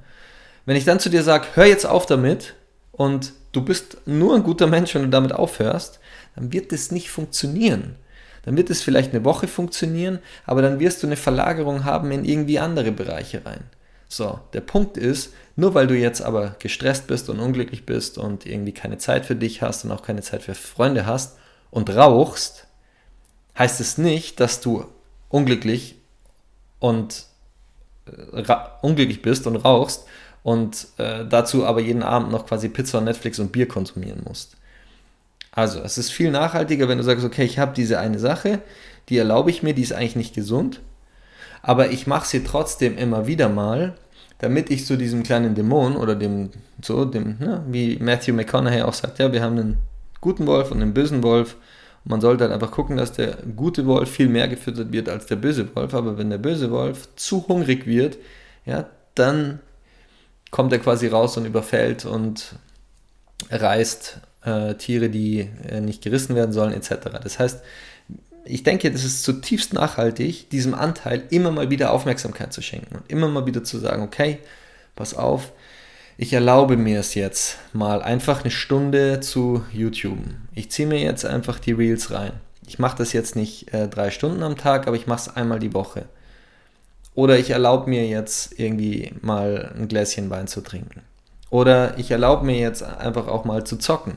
Wenn 0.64 0.76
ich 0.76 0.84
dann 0.84 1.00
zu 1.00 1.10
dir 1.10 1.22
sage, 1.22 1.46
hör 1.54 1.66
jetzt 1.66 1.86
auf 1.86 2.06
damit, 2.06 2.54
und 2.92 3.32
du 3.52 3.62
bist 3.62 3.96
nur 4.06 4.34
ein 4.34 4.42
guter 4.42 4.66
Mensch, 4.66 4.94
wenn 4.94 5.02
du 5.02 5.08
damit 5.08 5.32
aufhörst, 5.32 6.00
dann 6.36 6.52
wird 6.52 6.70
das 6.70 6.90
nicht 6.90 7.10
funktionieren. 7.10 7.96
Dann 8.44 8.56
wird 8.56 8.68
es 8.68 8.82
vielleicht 8.82 9.14
eine 9.14 9.24
Woche 9.24 9.48
funktionieren, 9.48 10.18
aber 10.44 10.62
dann 10.62 10.80
wirst 10.80 11.02
du 11.02 11.06
eine 11.06 11.16
Verlagerung 11.16 11.84
haben 11.84 12.10
in 12.10 12.26
irgendwie 12.26 12.58
andere 12.58 12.92
Bereiche 12.92 13.44
rein. 13.44 13.64
So, 14.12 14.40
der 14.54 14.60
Punkt 14.60 14.96
ist, 14.96 15.32
nur 15.54 15.74
weil 15.74 15.86
du 15.86 15.96
jetzt 15.96 16.20
aber 16.20 16.56
gestresst 16.58 17.06
bist 17.06 17.30
und 17.30 17.38
unglücklich 17.38 17.86
bist 17.86 18.18
und 18.18 18.44
irgendwie 18.44 18.72
keine 18.72 18.98
Zeit 18.98 19.24
für 19.24 19.36
dich 19.36 19.62
hast 19.62 19.84
und 19.84 19.92
auch 19.92 20.02
keine 20.02 20.20
Zeit 20.20 20.42
für 20.42 20.56
Freunde 20.56 21.06
hast 21.06 21.38
und 21.70 21.88
rauchst, 21.94 22.66
heißt 23.56 23.80
es 23.80 23.98
nicht, 23.98 24.40
dass 24.40 24.60
du 24.60 24.84
unglücklich 25.28 25.94
und 26.80 27.26
äh, 28.06 28.52
unglücklich 28.82 29.22
bist 29.22 29.46
und 29.46 29.54
rauchst 29.54 30.06
und 30.42 30.88
äh, 30.96 31.24
dazu 31.24 31.64
aber 31.64 31.80
jeden 31.80 32.02
Abend 32.02 32.32
noch 32.32 32.46
quasi 32.46 32.68
Pizza, 32.68 33.00
Netflix 33.00 33.38
und 33.38 33.52
Bier 33.52 33.68
konsumieren 33.68 34.24
musst. 34.26 34.56
Also, 35.52 35.80
es 35.82 35.98
ist 35.98 36.10
viel 36.10 36.32
nachhaltiger, 36.32 36.88
wenn 36.88 36.98
du 36.98 37.04
sagst, 37.04 37.24
okay, 37.24 37.44
ich 37.44 37.60
habe 37.60 37.74
diese 37.74 38.00
eine 38.00 38.18
Sache, 38.18 38.60
die 39.08 39.18
erlaube 39.18 39.50
ich 39.50 39.62
mir, 39.62 39.72
die 39.72 39.82
ist 39.82 39.92
eigentlich 39.92 40.16
nicht 40.16 40.34
gesund, 40.34 40.80
aber 41.62 41.90
ich 41.90 42.06
mache 42.06 42.26
sie 42.26 42.44
trotzdem 42.44 42.96
immer 42.96 43.26
wieder 43.26 43.48
mal, 43.48 43.94
damit 44.38 44.70
ich 44.70 44.86
zu 44.86 44.96
diesem 44.96 45.22
kleinen 45.22 45.54
Dämon 45.54 45.96
oder 45.96 46.14
dem, 46.14 46.50
so, 46.82 47.04
dem, 47.04 47.36
ne, 47.38 47.62
wie 47.68 47.98
Matthew 47.98 48.32
McConaughey 48.32 48.82
auch 48.82 48.94
sagt, 48.94 49.18
ja, 49.18 49.32
wir 49.32 49.42
haben 49.42 49.58
einen 49.58 49.76
guten 50.20 50.46
Wolf 50.46 50.70
und 50.70 50.80
einen 50.80 50.94
bösen 50.94 51.22
Wolf. 51.22 51.56
Man 52.04 52.22
sollte 52.22 52.44
halt 52.44 52.52
einfach 52.52 52.70
gucken, 52.70 52.96
dass 52.96 53.12
der 53.12 53.36
gute 53.56 53.86
Wolf 53.86 54.10
viel 54.10 54.30
mehr 54.30 54.48
gefüttert 54.48 54.92
wird 54.92 55.10
als 55.10 55.26
der 55.26 55.36
böse 55.36 55.74
Wolf. 55.76 55.92
Aber 55.92 56.16
wenn 56.16 56.30
der 56.30 56.38
böse 56.38 56.70
Wolf 56.70 57.08
zu 57.16 57.46
hungrig 57.46 57.86
wird, 57.86 58.16
ja, 58.64 58.86
dann 59.14 59.60
kommt 60.50 60.72
er 60.72 60.78
quasi 60.78 61.06
raus 61.08 61.36
und 61.36 61.44
überfällt 61.44 62.06
und 62.06 62.54
reißt 63.50 64.20
äh, 64.44 64.74
Tiere, 64.74 65.10
die 65.10 65.48
äh, 65.68 65.80
nicht 65.80 66.02
gerissen 66.02 66.34
werden 66.34 66.52
sollen, 66.52 66.72
etc. 66.72 67.10
Das 67.22 67.38
heißt, 67.38 67.62
ich 68.44 68.62
denke, 68.62 68.90
das 68.90 69.04
ist 69.04 69.22
zutiefst 69.22 69.72
nachhaltig, 69.72 70.50
diesem 70.50 70.74
Anteil 70.74 71.24
immer 71.30 71.50
mal 71.50 71.70
wieder 71.70 71.92
Aufmerksamkeit 71.92 72.52
zu 72.52 72.62
schenken 72.62 72.96
und 72.96 73.10
immer 73.10 73.28
mal 73.28 73.46
wieder 73.46 73.64
zu 73.64 73.78
sagen, 73.78 74.02
okay, 74.02 74.38
pass 74.96 75.14
auf, 75.14 75.52
ich 76.16 76.32
erlaube 76.32 76.76
mir 76.76 77.00
es 77.00 77.14
jetzt 77.14 77.56
mal 77.72 78.02
einfach 78.02 78.42
eine 78.42 78.50
Stunde 78.50 79.20
zu 79.20 79.64
YouTube. 79.72 80.18
Ich 80.54 80.70
ziehe 80.70 80.86
mir 80.86 81.00
jetzt 81.00 81.24
einfach 81.24 81.58
die 81.58 81.72
Reels 81.72 82.10
rein. 82.10 82.32
Ich 82.66 82.78
mache 82.78 82.98
das 82.98 83.12
jetzt 83.12 83.36
nicht 83.36 83.72
äh, 83.72 83.88
drei 83.88 84.10
Stunden 84.10 84.42
am 84.42 84.56
Tag, 84.56 84.86
aber 84.86 84.96
ich 84.96 85.06
mache 85.06 85.30
es 85.30 85.36
einmal 85.36 85.58
die 85.58 85.72
Woche. 85.72 86.04
Oder 87.14 87.38
ich 87.38 87.50
erlaube 87.50 87.88
mir 87.88 88.06
jetzt 88.06 88.58
irgendwie 88.58 89.14
mal 89.22 89.72
ein 89.76 89.88
Gläschen 89.88 90.30
Wein 90.30 90.46
zu 90.46 90.60
trinken. 90.60 91.02
Oder 91.48 91.98
ich 91.98 92.10
erlaube 92.10 92.44
mir 92.44 92.58
jetzt 92.58 92.82
einfach 92.82 93.26
auch 93.26 93.44
mal 93.44 93.64
zu 93.64 93.76
zocken. 93.76 94.16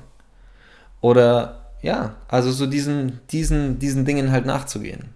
Oder 1.02 1.63
ja, 1.84 2.16
also 2.30 2.52
so 2.52 2.66
diesen, 2.66 3.20
diesen, 3.30 3.78
diesen 3.78 4.06
Dingen 4.06 4.32
halt 4.32 4.46
nachzugehen. 4.46 5.10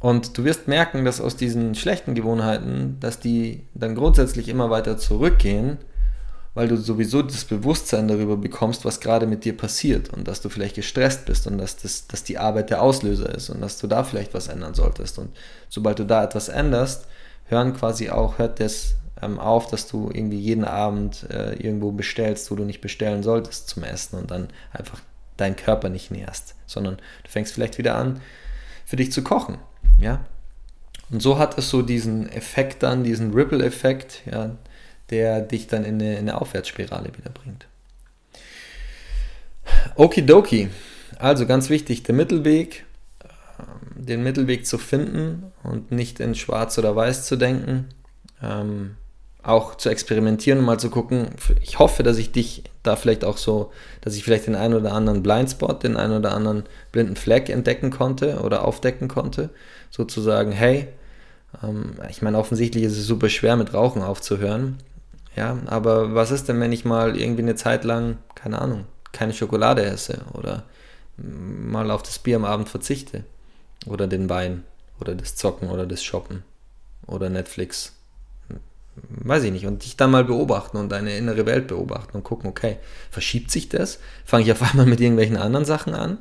Und 0.00 0.36
du 0.36 0.44
wirst 0.44 0.68
merken, 0.68 1.04
dass 1.04 1.20
aus 1.20 1.36
diesen 1.36 1.74
schlechten 1.74 2.14
Gewohnheiten, 2.14 2.96
dass 3.00 3.20
die 3.20 3.66
dann 3.74 3.94
grundsätzlich 3.94 4.48
immer 4.48 4.70
weiter 4.70 4.96
zurückgehen, 4.96 5.78
weil 6.54 6.68
du 6.68 6.76
sowieso 6.76 7.22
das 7.22 7.44
Bewusstsein 7.44 8.08
darüber 8.08 8.36
bekommst, 8.36 8.84
was 8.84 9.00
gerade 9.00 9.26
mit 9.26 9.44
dir 9.44 9.56
passiert 9.56 10.10
und 10.14 10.26
dass 10.28 10.40
du 10.40 10.48
vielleicht 10.48 10.76
gestresst 10.76 11.26
bist 11.26 11.46
und 11.46 11.58
dass, 11.58 11.76
das, 11.76 12.06
dass 12.06 12.24
die 12.24 12.38
Arbeit 12.38 12.70
der 12.70 12.80
Auslöser 12.80 13.34
ist 13.34 13.50
und 13.50 13.60
dass 13.60 13.78
du 13.78 13.86
da 13.86 14.02
vielleicht 14.02 14.32
was 14.32 14.48
ändern 14.48 14.74
solltest. 14.74 15.18
Und 15.18 15.30
sobald 15.68 15.98
du 15.98 16.04
da 16.04 16.24
etwas 16.24 16.48
änderst, 16.48 17.06
hören 17.46 17.74
quasi 17.74 18.08
auch, 18.08 18.38
hört 18.38 18.60
das 18.60 18.94
ähm, 19.20 19.38
auf, 19.38 19.66
dass 19.66 19.88
du 19.88 20.10
irgendwie 20.12 20.40
jeden 20.40 20.64
Abend 20.64 21.26
äh, 21.28 21.54
irgendwo 21.54 21.92
bestellst, 21.92 22.50
wo 22.50 22.54
du 22.54 22.64
nicht 22.64 22.80
bestellen 22.80 23.22
solltest 23.22 23.68
zum 23.68 23.82
Essen 23.82 24.18
und 24.18 24.30
dann 24.30 24.48
einfach 24.72 25.00
deinen 25.36 25.56
Körper 25.56 25.88
nicht 25.88 26.10
nährst, 26.10 26.54
sondern 26.66 26.96
du 26.96 27.30
fängst 27.30 27.54
vielleicht 27.54 27.78
wieder 27.78 27.96
an, 27.96 28.20
für 28.84 28.96
dich 28.96 29.12
zu 29.12 29.22
kochen. 29.22 29.58
Ja? 29.98 30.24
Und 31.10 31.20
so 31.20 31.38
hat 31.38 31.58
es 31.58 31.70
so 31.70 31.82
diesen 31.82 32.28
Effekt 32.28 32.82
dann, 32.82 33.04
diesen 33.04 33.32
Ripple-Effekt, 33.32 34.22
ja, 34.30 34.56
der 35.10 35.40
dich 35.40 35.66
dann 35.66 35.84
in 35.84 35.94
eine, 35.94 36.14
in 36.14 36.28
eine 36.28 36.40
Aufwärtsspirale 36.40 37.10
wieder 37.16 37.30
bringt. 37.30 37.66
Okidoki. 39.96 40.70
Also 41.18 41.46
ganz 41.46 41.70
wichtig, 41.70 42.02
der 42.02 42.14
Mittelweg, 42.14 42.84
ähm, 43.22 44.04
den 44.04 44.22
Mittelweg 44.22 44.66
zu 44.66 44.78
finden 44.78 45.52
und 45.62 45.92
nicht 45.92 46.20
in 46.20 46.34
schwarz 46.34 46.78
oder 46.78 46.96
weiß 46.96 47.26
zu 47.26 47.36
denken. 47.36 47.88
Ähm, 48.42 48.96
auch 49.42 49.76
zu 49.76 49.90
experimentieren 49.90 50.58
und 50.58 50.64
mal 50.64 50.80
zu 50.80 50.90
gucken. 50.90 51.28
Ich 51.62 51.78
hoffe, 51.78 52.02
dass 52.02 52.16
ich 52.16 52.32
dich 52.32 52.64
da 52.86 52.96
vielleicht 52.96 53.24
auch 53.24 53.36
so, 53.36 53.72
dass 54.00 54.14
ich 54.14 54.24
vielleicht 54.24 54.46
den 54.46 54.54
einen 54.54 54.74
oder 54.74 54.92
anderen 54.92 55.22
Blindspot, 55.22 55.82
den 55.82 55.96
einen 55.96 56.16
oder 56.16 56.32
anderen 56.32 56.64
blinden 56.92 57.16
Fleck 57.16 57.48
entdecken 57.48 57.90
konnte 57.90 58.40
oder 58.40 58.64
aufdecken 58.64 59.08
konnte. 59.08 59.50
Sozusagen, 59.90 60.52
hey, 60.52 60.88
ähm, 61.62 61.94
ich 62.10 62.22
meine, 62.22 62.38
offensichtlich 62.38 62.84
ist 62.84 62.98
es 62.98 63.06
super 63.06 63.28
schwer 63.28 63.56
mit 63.56 63.74
Rauchen 63.74 64.02
aufzuhören. 64.02 64.78
Ja, 65.36 65.58
aber 65.66 66.14
was 66.14 66.30
ist 66.30 66.48
denn, 66.48 66.60
wenn 66.60 66.72
ich 66.72 66.84
mal 66.84 67.16
irgendwie 67.16 67.42
eine 67.42 67.56
Zeit 67.56 67.84
lang, 67.84 68.18
keine 68.34 68.60
Ahnung, 68.60 68.84
keine 69.12 69.32
Schokolade 69.32 69.84
esse 69.84 70.20
oder 70.32 70.64
mal 71.16 71.90
auf 71.90 72.02
das 72.02 72.18
Bier 72.18 72.36
am 72.36 72.44
Abend 72.44 72.68
verzichte 72.68 73.24
oder 73.86 74.06
den 74.06 74.28
Wein 74.28 74.64
oder 75.00 75.14
das 75.14 75.36
Zocken 75.36 75.70
oder 75.70 75.86
das 75.86 76.04
Shoppen 76.04 76.42
oder 77.06 77.30
Netflix 77.30 77.93
weiß 78.96 79.44
ich 79.44 79.52
nicht, 79.52 79.66
und 79.66 79.84
dich 79.84 79.96
dann 79.96 80.10
mal 80.10 80.24
beobachten 80.24 80.76
und 80.76 80.90
deine 80.90 81.16
innere 81.16 81.46
Welt 81.46 81.66
beobachten 81.66 82.16
und 82.16 82.24
gucken, 82.24 82.48
okay, 82.48 82.78
verschiebt 83.10 83.50
sich 83.50 83.68
das? 83.68 83.98
Fange 84.24 84.44
ich 84.44 84.52
auf 84.52 84.62
einmal 84.70 84.86
mit 84.86 85.00
irgendwelchen 85.00 85.36
anderen 85.36 85.64
Sachen 85.64 85.94
an? 85.94 86.18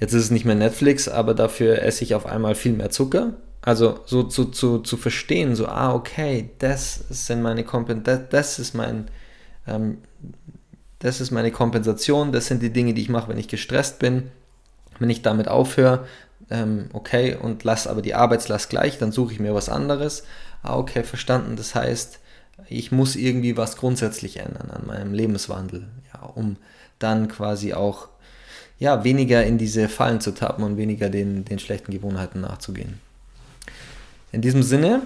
Jetzt 0.00 0.12
ist 0.12 0.24
es 0.24 0.30
nicht 0.30 0.44
mehr 0.44 0.54
Netflix, 0.54 1.08
aber 1.08 1.34
dafür 1.34 1.82
esse 1.82 2.04
ich 2.04 2.14
auf 2.14 2.26
einmal 2.26 2.54
viel 2.54 2.72
mehr 2.72 2.90
Zucker. 2.90 3.34
Also 3.62 4.00
so 4.04 4.24
zu, 4.24 4.46
zu, 4.46 4.80
zu 4.80 4.96
verstehen, 4.96 5.54
so, 5.54 5.66
ah, 5.66 5.94
okay, 5.94 6.50
das 6.58 7.04
sind 7.08 7.40
meine 7.40 7.64
Kompen 7.64 8.02
das, 8.02 8.20
das 8.28 8.58
ist 8.58 8.74
mein, 8.74 9.06
ähm, 9.66 9.98
das 10.98 11.20
ist 11.20 11.30
meine 11.30 11.50
Kompensation, 11.50 12.32
das 12.32 12.46
sind 12.46 12.62
die 12.62 12.72
Dinge, 12.72 12.92
die 12.92 13.02
ich 13.02 13.08
mache, 13.08 13.28
wenn 13.28 13.38
ich 13.38 13.48
gestresst 13.48 13.98
bin. 13.98 14.30
Wenn 14.98 15.10
ich 15.10 15.22
damit 15.22 15.48
aufhöre, 15.48 16.06
ähm, 16.50 16.88
okay, 16.92 17.36
und 17.36 17.64
lasse 17.64 17.90
aber 17.90 18.02
die 18.02 18.14
Arbeitslast 18.14 18.68
gleich, 18.70 18.98
dann 18.98 19.12
suche 19.12 19.32
ich 19.32 19.40
mir 19.40 19.54
was 19.54 19.68
anderes 19.68 20.24
ah, 20.64 20.78
okay, 20.78 21.04
verstanden. 21.04 21.56
Das 21.56 21.74
heißt, 21.74 22.18
ich 22.68 22.92
muss 22.92 23.16
irgendwie 23.16 23.56
was 23.56 23.76
grundsätzlich 23.76 24.38
ändern 24.38 24.70
an 24.70 24.86
meinem 24.86 25.12
Lebenswandel, 25.12 25.88
ja, 26.12 26.20
um 26.22 26.56
dann 26.98 27.28
quasi 27.28 27.74
auch 27.74 28.08
ja, 28.78 29.04
weniger 29.04 29.44
in 29.44 29.58
diese 29.58 29.88
Fallen 29.88 30.20
zu 30.20 30.32
tappen 30.32 30.64
und 30.64 30.76
weniger 30.76 31.08
den, 31.08 31.44
den 31.44 31.58
schlechten 31.58 31.92
Gewohnheiten 31.92 32.40
nachzugehen. 32.40 32.98
In 34.32 34.40
diesem 34.40 34.62
Sinne, 34.62 35.02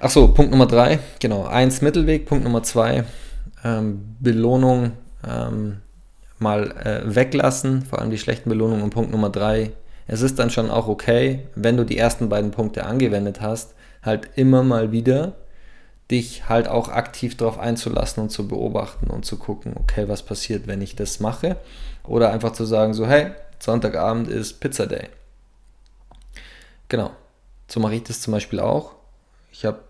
achso, 0.00 0.28
Punkt 0.28 0.50
Nummer 0.50 0.66
drei, 0.66 0.98
genau, 1.20 1.46
eins 1.46 1.80
Mittelweg, 1.80 2.26
Punkt 2.26 2.44
Nummer 2.44 2.62
zwei, 2.62 3.04
ähm, 3.64 4.16
Belohnung 4.20 4.92
ähm, 5.26 5.78
mal 6.38 6.70
äh, 6.72 7.14
weglassen, 7.14 7.86
vor 7.86 8.00
allem 8.00 8.10
die 8.10 8.18
schlechten 8.18 8.50
Belohnungen 8.50 8.82
und 8.82 8.90
Punkt 8.90 9.10
Nummer 9.10 9.30
drei, 9.30 9.72
es 10.06 10.22
ist 10.22 10.38
dann 10.38 10.50
schon 10.50 10.70
auch 10.70 10.86
okay, 10.88 11.46
wenn 11.54 11.76
du 11.76 11.84
die 11.84 11.98
ersten 11.98 12.28
beiden 12.28 12.50
Punkte 12.50 12.84
angewendet 12.84 13.40
hast, 13.40 13.74
halt 14.02 14.28
immer 14.36 14.62
mal 14.62 14.92
wieder 14.92 15.34
dich 16.10 16.48
halt 16.48 16.68
auch 16.68 16.88
aktiv 16.88 17.36
darauf 17.36 17.58
einzulassen 17.58 18.22
und 18.22 18.30
zu 18.30 18.46
beobachten 18.46 19.10
und 19.10 19.24
zu 19.24 19.36
gucken, 19.36 19.74
okay, 19.76 20.08
was 20.08 20.22
passiert, 20.22 20.66
wenn 20.66 20.80
ich 20.80 20.94
das 20.94 21.18
mache. 21.18 21.56
Oder 22.04 22.30
einfach 22.30 22.52
zu 22.52 22.64
sagen, 22.64 22.94
so, 22.94 23.06
hey, 23.06 23.32
Sonntagabend 23.58 24.28
ist 24.28 24.60
Pizza 24.60 24.86
Day. 24.86 25.08
Genau. 26.88 27.10
So 27.66 27.80
mache 27.80 27.96
ich 27.96 28.04
das 28.04 28.20
zum 28.20 28.32
Beispiel 28.32 28.60
auch. 28.60 28.92
Ich 29.50 29.64
habe 29.64 29.80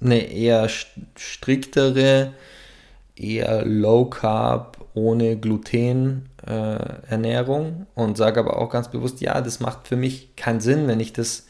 eine 0.00 0.18
eher 0.18 0.68
striktere, 1.16 2.34
eher 3.16 3.64
Low 3.64 4.04
Carb, 4.04 4.83
ohne 4.94 5.36
Gluten 5.36 6.28
äh, 6.46 7.76
und 7.94 8.16
sage 8.16 8.40
aber 8.40 8.58
auch 8.58 8.70
ganz 8.70 8.88
bewusst, 8.90 9.20
ja, 9.20 9.40
das 9.40 9.60
macht 9.60 9.88
für 9.88 9.96
mich 9.96 10.36
keinen 10.36 10.60
Sinn, 10.60 10.86
wenn 10.86 11.00
ich 11.00 11.12
das 11.12 11.46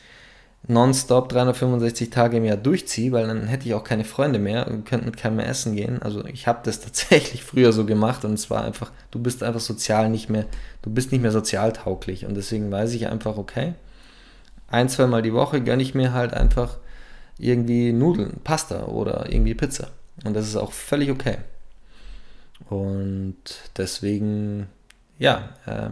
nonstop 0.66 1.28
365 1.28 2.08
Tage 2.08 2.38
im 2.38 2.44
Jahr 2.44 2.56
durchziehe, 2.56 3.12
weil 3.12 3.26
dann 3.26 3.46
hätte 3.46 3.66
ich 3.66 3.74
auch 3.74 3.84
keine 3.84 4.04
Freunde 4.04 4.38
mehr 4.38 4.66
und 4.66 4.86
könnte 4.86 5.04
mit 5.04 5.18
keinem 5.18 5.36
mehr 5.36 5.48
essen 5.48 5.76
gehen. 5.76 6.00
Also 6.00 6.24
ich 6.24 6.46
habe 6.46 6.60
das 6.64 6.80
tatsächlich 6.84 7.44
früher 7.44 7.72
so 7.72 7.84
gemacht 7.84 8.24
und 8.24 8.32
es 8.32 8.48
war 8.50 8.64
einfach, 8.64 8.90
du 9.10 9.18
bist 9.18 9.42
einfach 9.42 9.60
sozial 9.60 10.08
nicht 10.08 10.30
mehr, 10.30 10.46
du 10.82 10.90
bist 10.90 11.12
nicht 11.12 11.20
mehr 11.20 11.32
sozialtauglich 11.32 12.24
und 12.26 12.34
deswegen 12.34 12.70
weiß 12.70 12.94
ich 12.94 13.08
einfach, 13.08 13.36
okay, 13.36 13.74
ein, 14.68 14.88
zwei 14.88 15.06
Mal 15.06 15.22
die 15.22 15.34
Woche 15.34 15.60
gönne 15.60 15.82
ich 15.82 15.94
mir 15.94 16.14
halt 16.14 16.32
einfach 16.32 16.78
irgendwie 17.38 17.92
Nudeln, 17.92 18.40
Pasta 18.42 18.84
oder 18.86 19.30
irgendwie 19.30 19.54
Pizza 19.54 19.88
und 20.24 20.34
das 20.34 20.46
ist 20.46 20.56
auch 20.56 20.72
völlig 20.72 21.10
okay. 21.10 21.36
Und 22.68 23.36
deswegen, 23.76 24.68
ja, 25.18 25.50
äh, 25.66 25.90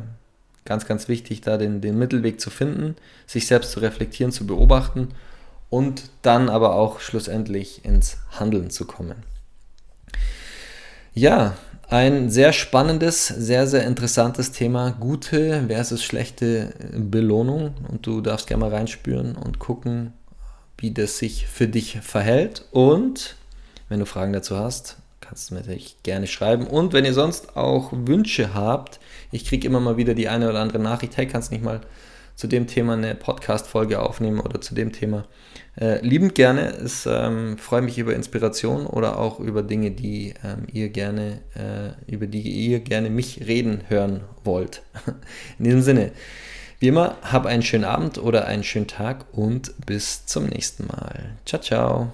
Ganz, 0.65 0.87
ganz 0.87 1.09
wichtig, 1.09 1.41
da 1.41 1.59
den, 1.59 1.81
den 1.81 1.99
Mittelweg 1.99 2.41
zu 2.41 2.49
finden, 2.49 2.95
sich 3.27 3.47
selbst 3.49 3.73
zu 3.73 3.81
reflektieren, 3.81 4.31
zu 4.31 4.47
beobachten 4.47 5.09
und 5.71 6.05
dann 6.23 6.49
aber 6.49 6.77
auch 6.77 7.01
schlussendlich 7.01 7.85
ins 7.85 8.19
Handeln 8.39 8.71
zu 8.71 8.87
kommen. 8.87 9.25
Ja, 11.15 11.57
ein 11.89 12.31
sehr 12.31 12.53
spannendes, 12.53 13.27
sehr, 13.27 13.67
sehr 13.67 13.85
interessantes 13.85 14.53
Thema. 14.53 14.93
Gute 14.93 15.65
versus 15.67 16.03
schlechte 16.03 16.73
Belohnung. 16.97 17.75
Und 17.89 18.07
du 18.07 18.21
darfst 18.21 18.47
gerne 18.47 18.65
mal 18.65 18.75
reinspüren 18.75 19.35
und 19.35 19.59
gucken, 19.59 20.13
wie 20.79 20.93
das 20.93 21.19
sich 21.19 21.49
für 21.49 21.69
dich 21.69 21.99
verhält. 22.01 22.65
Und 22.71 23.37
wenn 23.89 23.99
du 23.99 24.07
Fragen 24.07 24.33
dazu 24.33 24.57
hast, 24.57 24.97
kannst 25.33 25.49
du 25.49 25.55
mir 25.55 25.61
natürlich 25.61 25.97
gerne 26.03 26.27
schreiben. 26.27 26.67
Und 26.67 26.93
wenn 26.93 27.07
ihr 27.07 27.15
sonst 27.15 27.57
auch 27.57 27.91
Wünsche 27.91 28.53
habt, 28.53 29.01
ich 29.31 29.47
kriege 29.47 29.67
immer 29.67 29.81
mal 29.81 29.97
wieder 29.97 30.13
die 30.13 30.29
eine 30.29 30.51
oder 30.51 30.61
andere 30.61 30.79
Nachricht, 30.79 31.17
hey, 31.17 31.27
kannst 31.27 31.51
nicht 31.51 31.65
mal 31.65 31.81
zu 32.35 32.49
dem 32.49 32.67
Thema 32.67 32.93
eine 32.93 33.15
Podcast-Folge 33.15 34.01
aufnehmen 34.01 34.41
oder 34.41 34.61
zu 34.61 34.75
dem 34.75 34.93
Thema. 34.93 35.25
Äh, 35.81 36.05
liebend 36.07 36.35
gerne. 36.35 36.69
Es 36.69 37.07
ähm, 37.07 37.57
freue 37.57 37.81
mich 37.81 37.97
über 37.97 38.15
Inspiration 38.15 38.85
oder 38.85 39.19
auch 39.19 39.41
über 39.41 39.63
Dinge, 39.63 39.93
die 39.93 40.35
ähm, 40.45 40.67
ihr 40.71 40.91
gerne, 40.91 41.41
äh, 41.55 42.13
über 42.13 42.27
die 42.27 42.43
ihr 42.43 42.81
gerne 42.81 43.09
mich 43.09 43.47
reden 43.47 43.85
hören 43.89 44.25
wollt. 44.45 44.83
In 45.59 45.65
diesem 45.65 45.81
Sinne, 45.81 46.13
wie 46.79 46.89
immer, 46.89 47.17
hab 47.23 47.47
einen 47.47 47.63
schönen 47.63 47.85
Abend 47.85 48.19
oder 48.19 48.45
einen 48.45 48.65
schönen 48.65 48.87
Tag 48.87 49.25
und 49.33 49.73
bis 49.87 50.27
zum 50.27 50.45
nächsten 50.45 50.89
Mal. 50.89 51.37
Ciao, 51.47 51.63
ciao. 51.63 52.13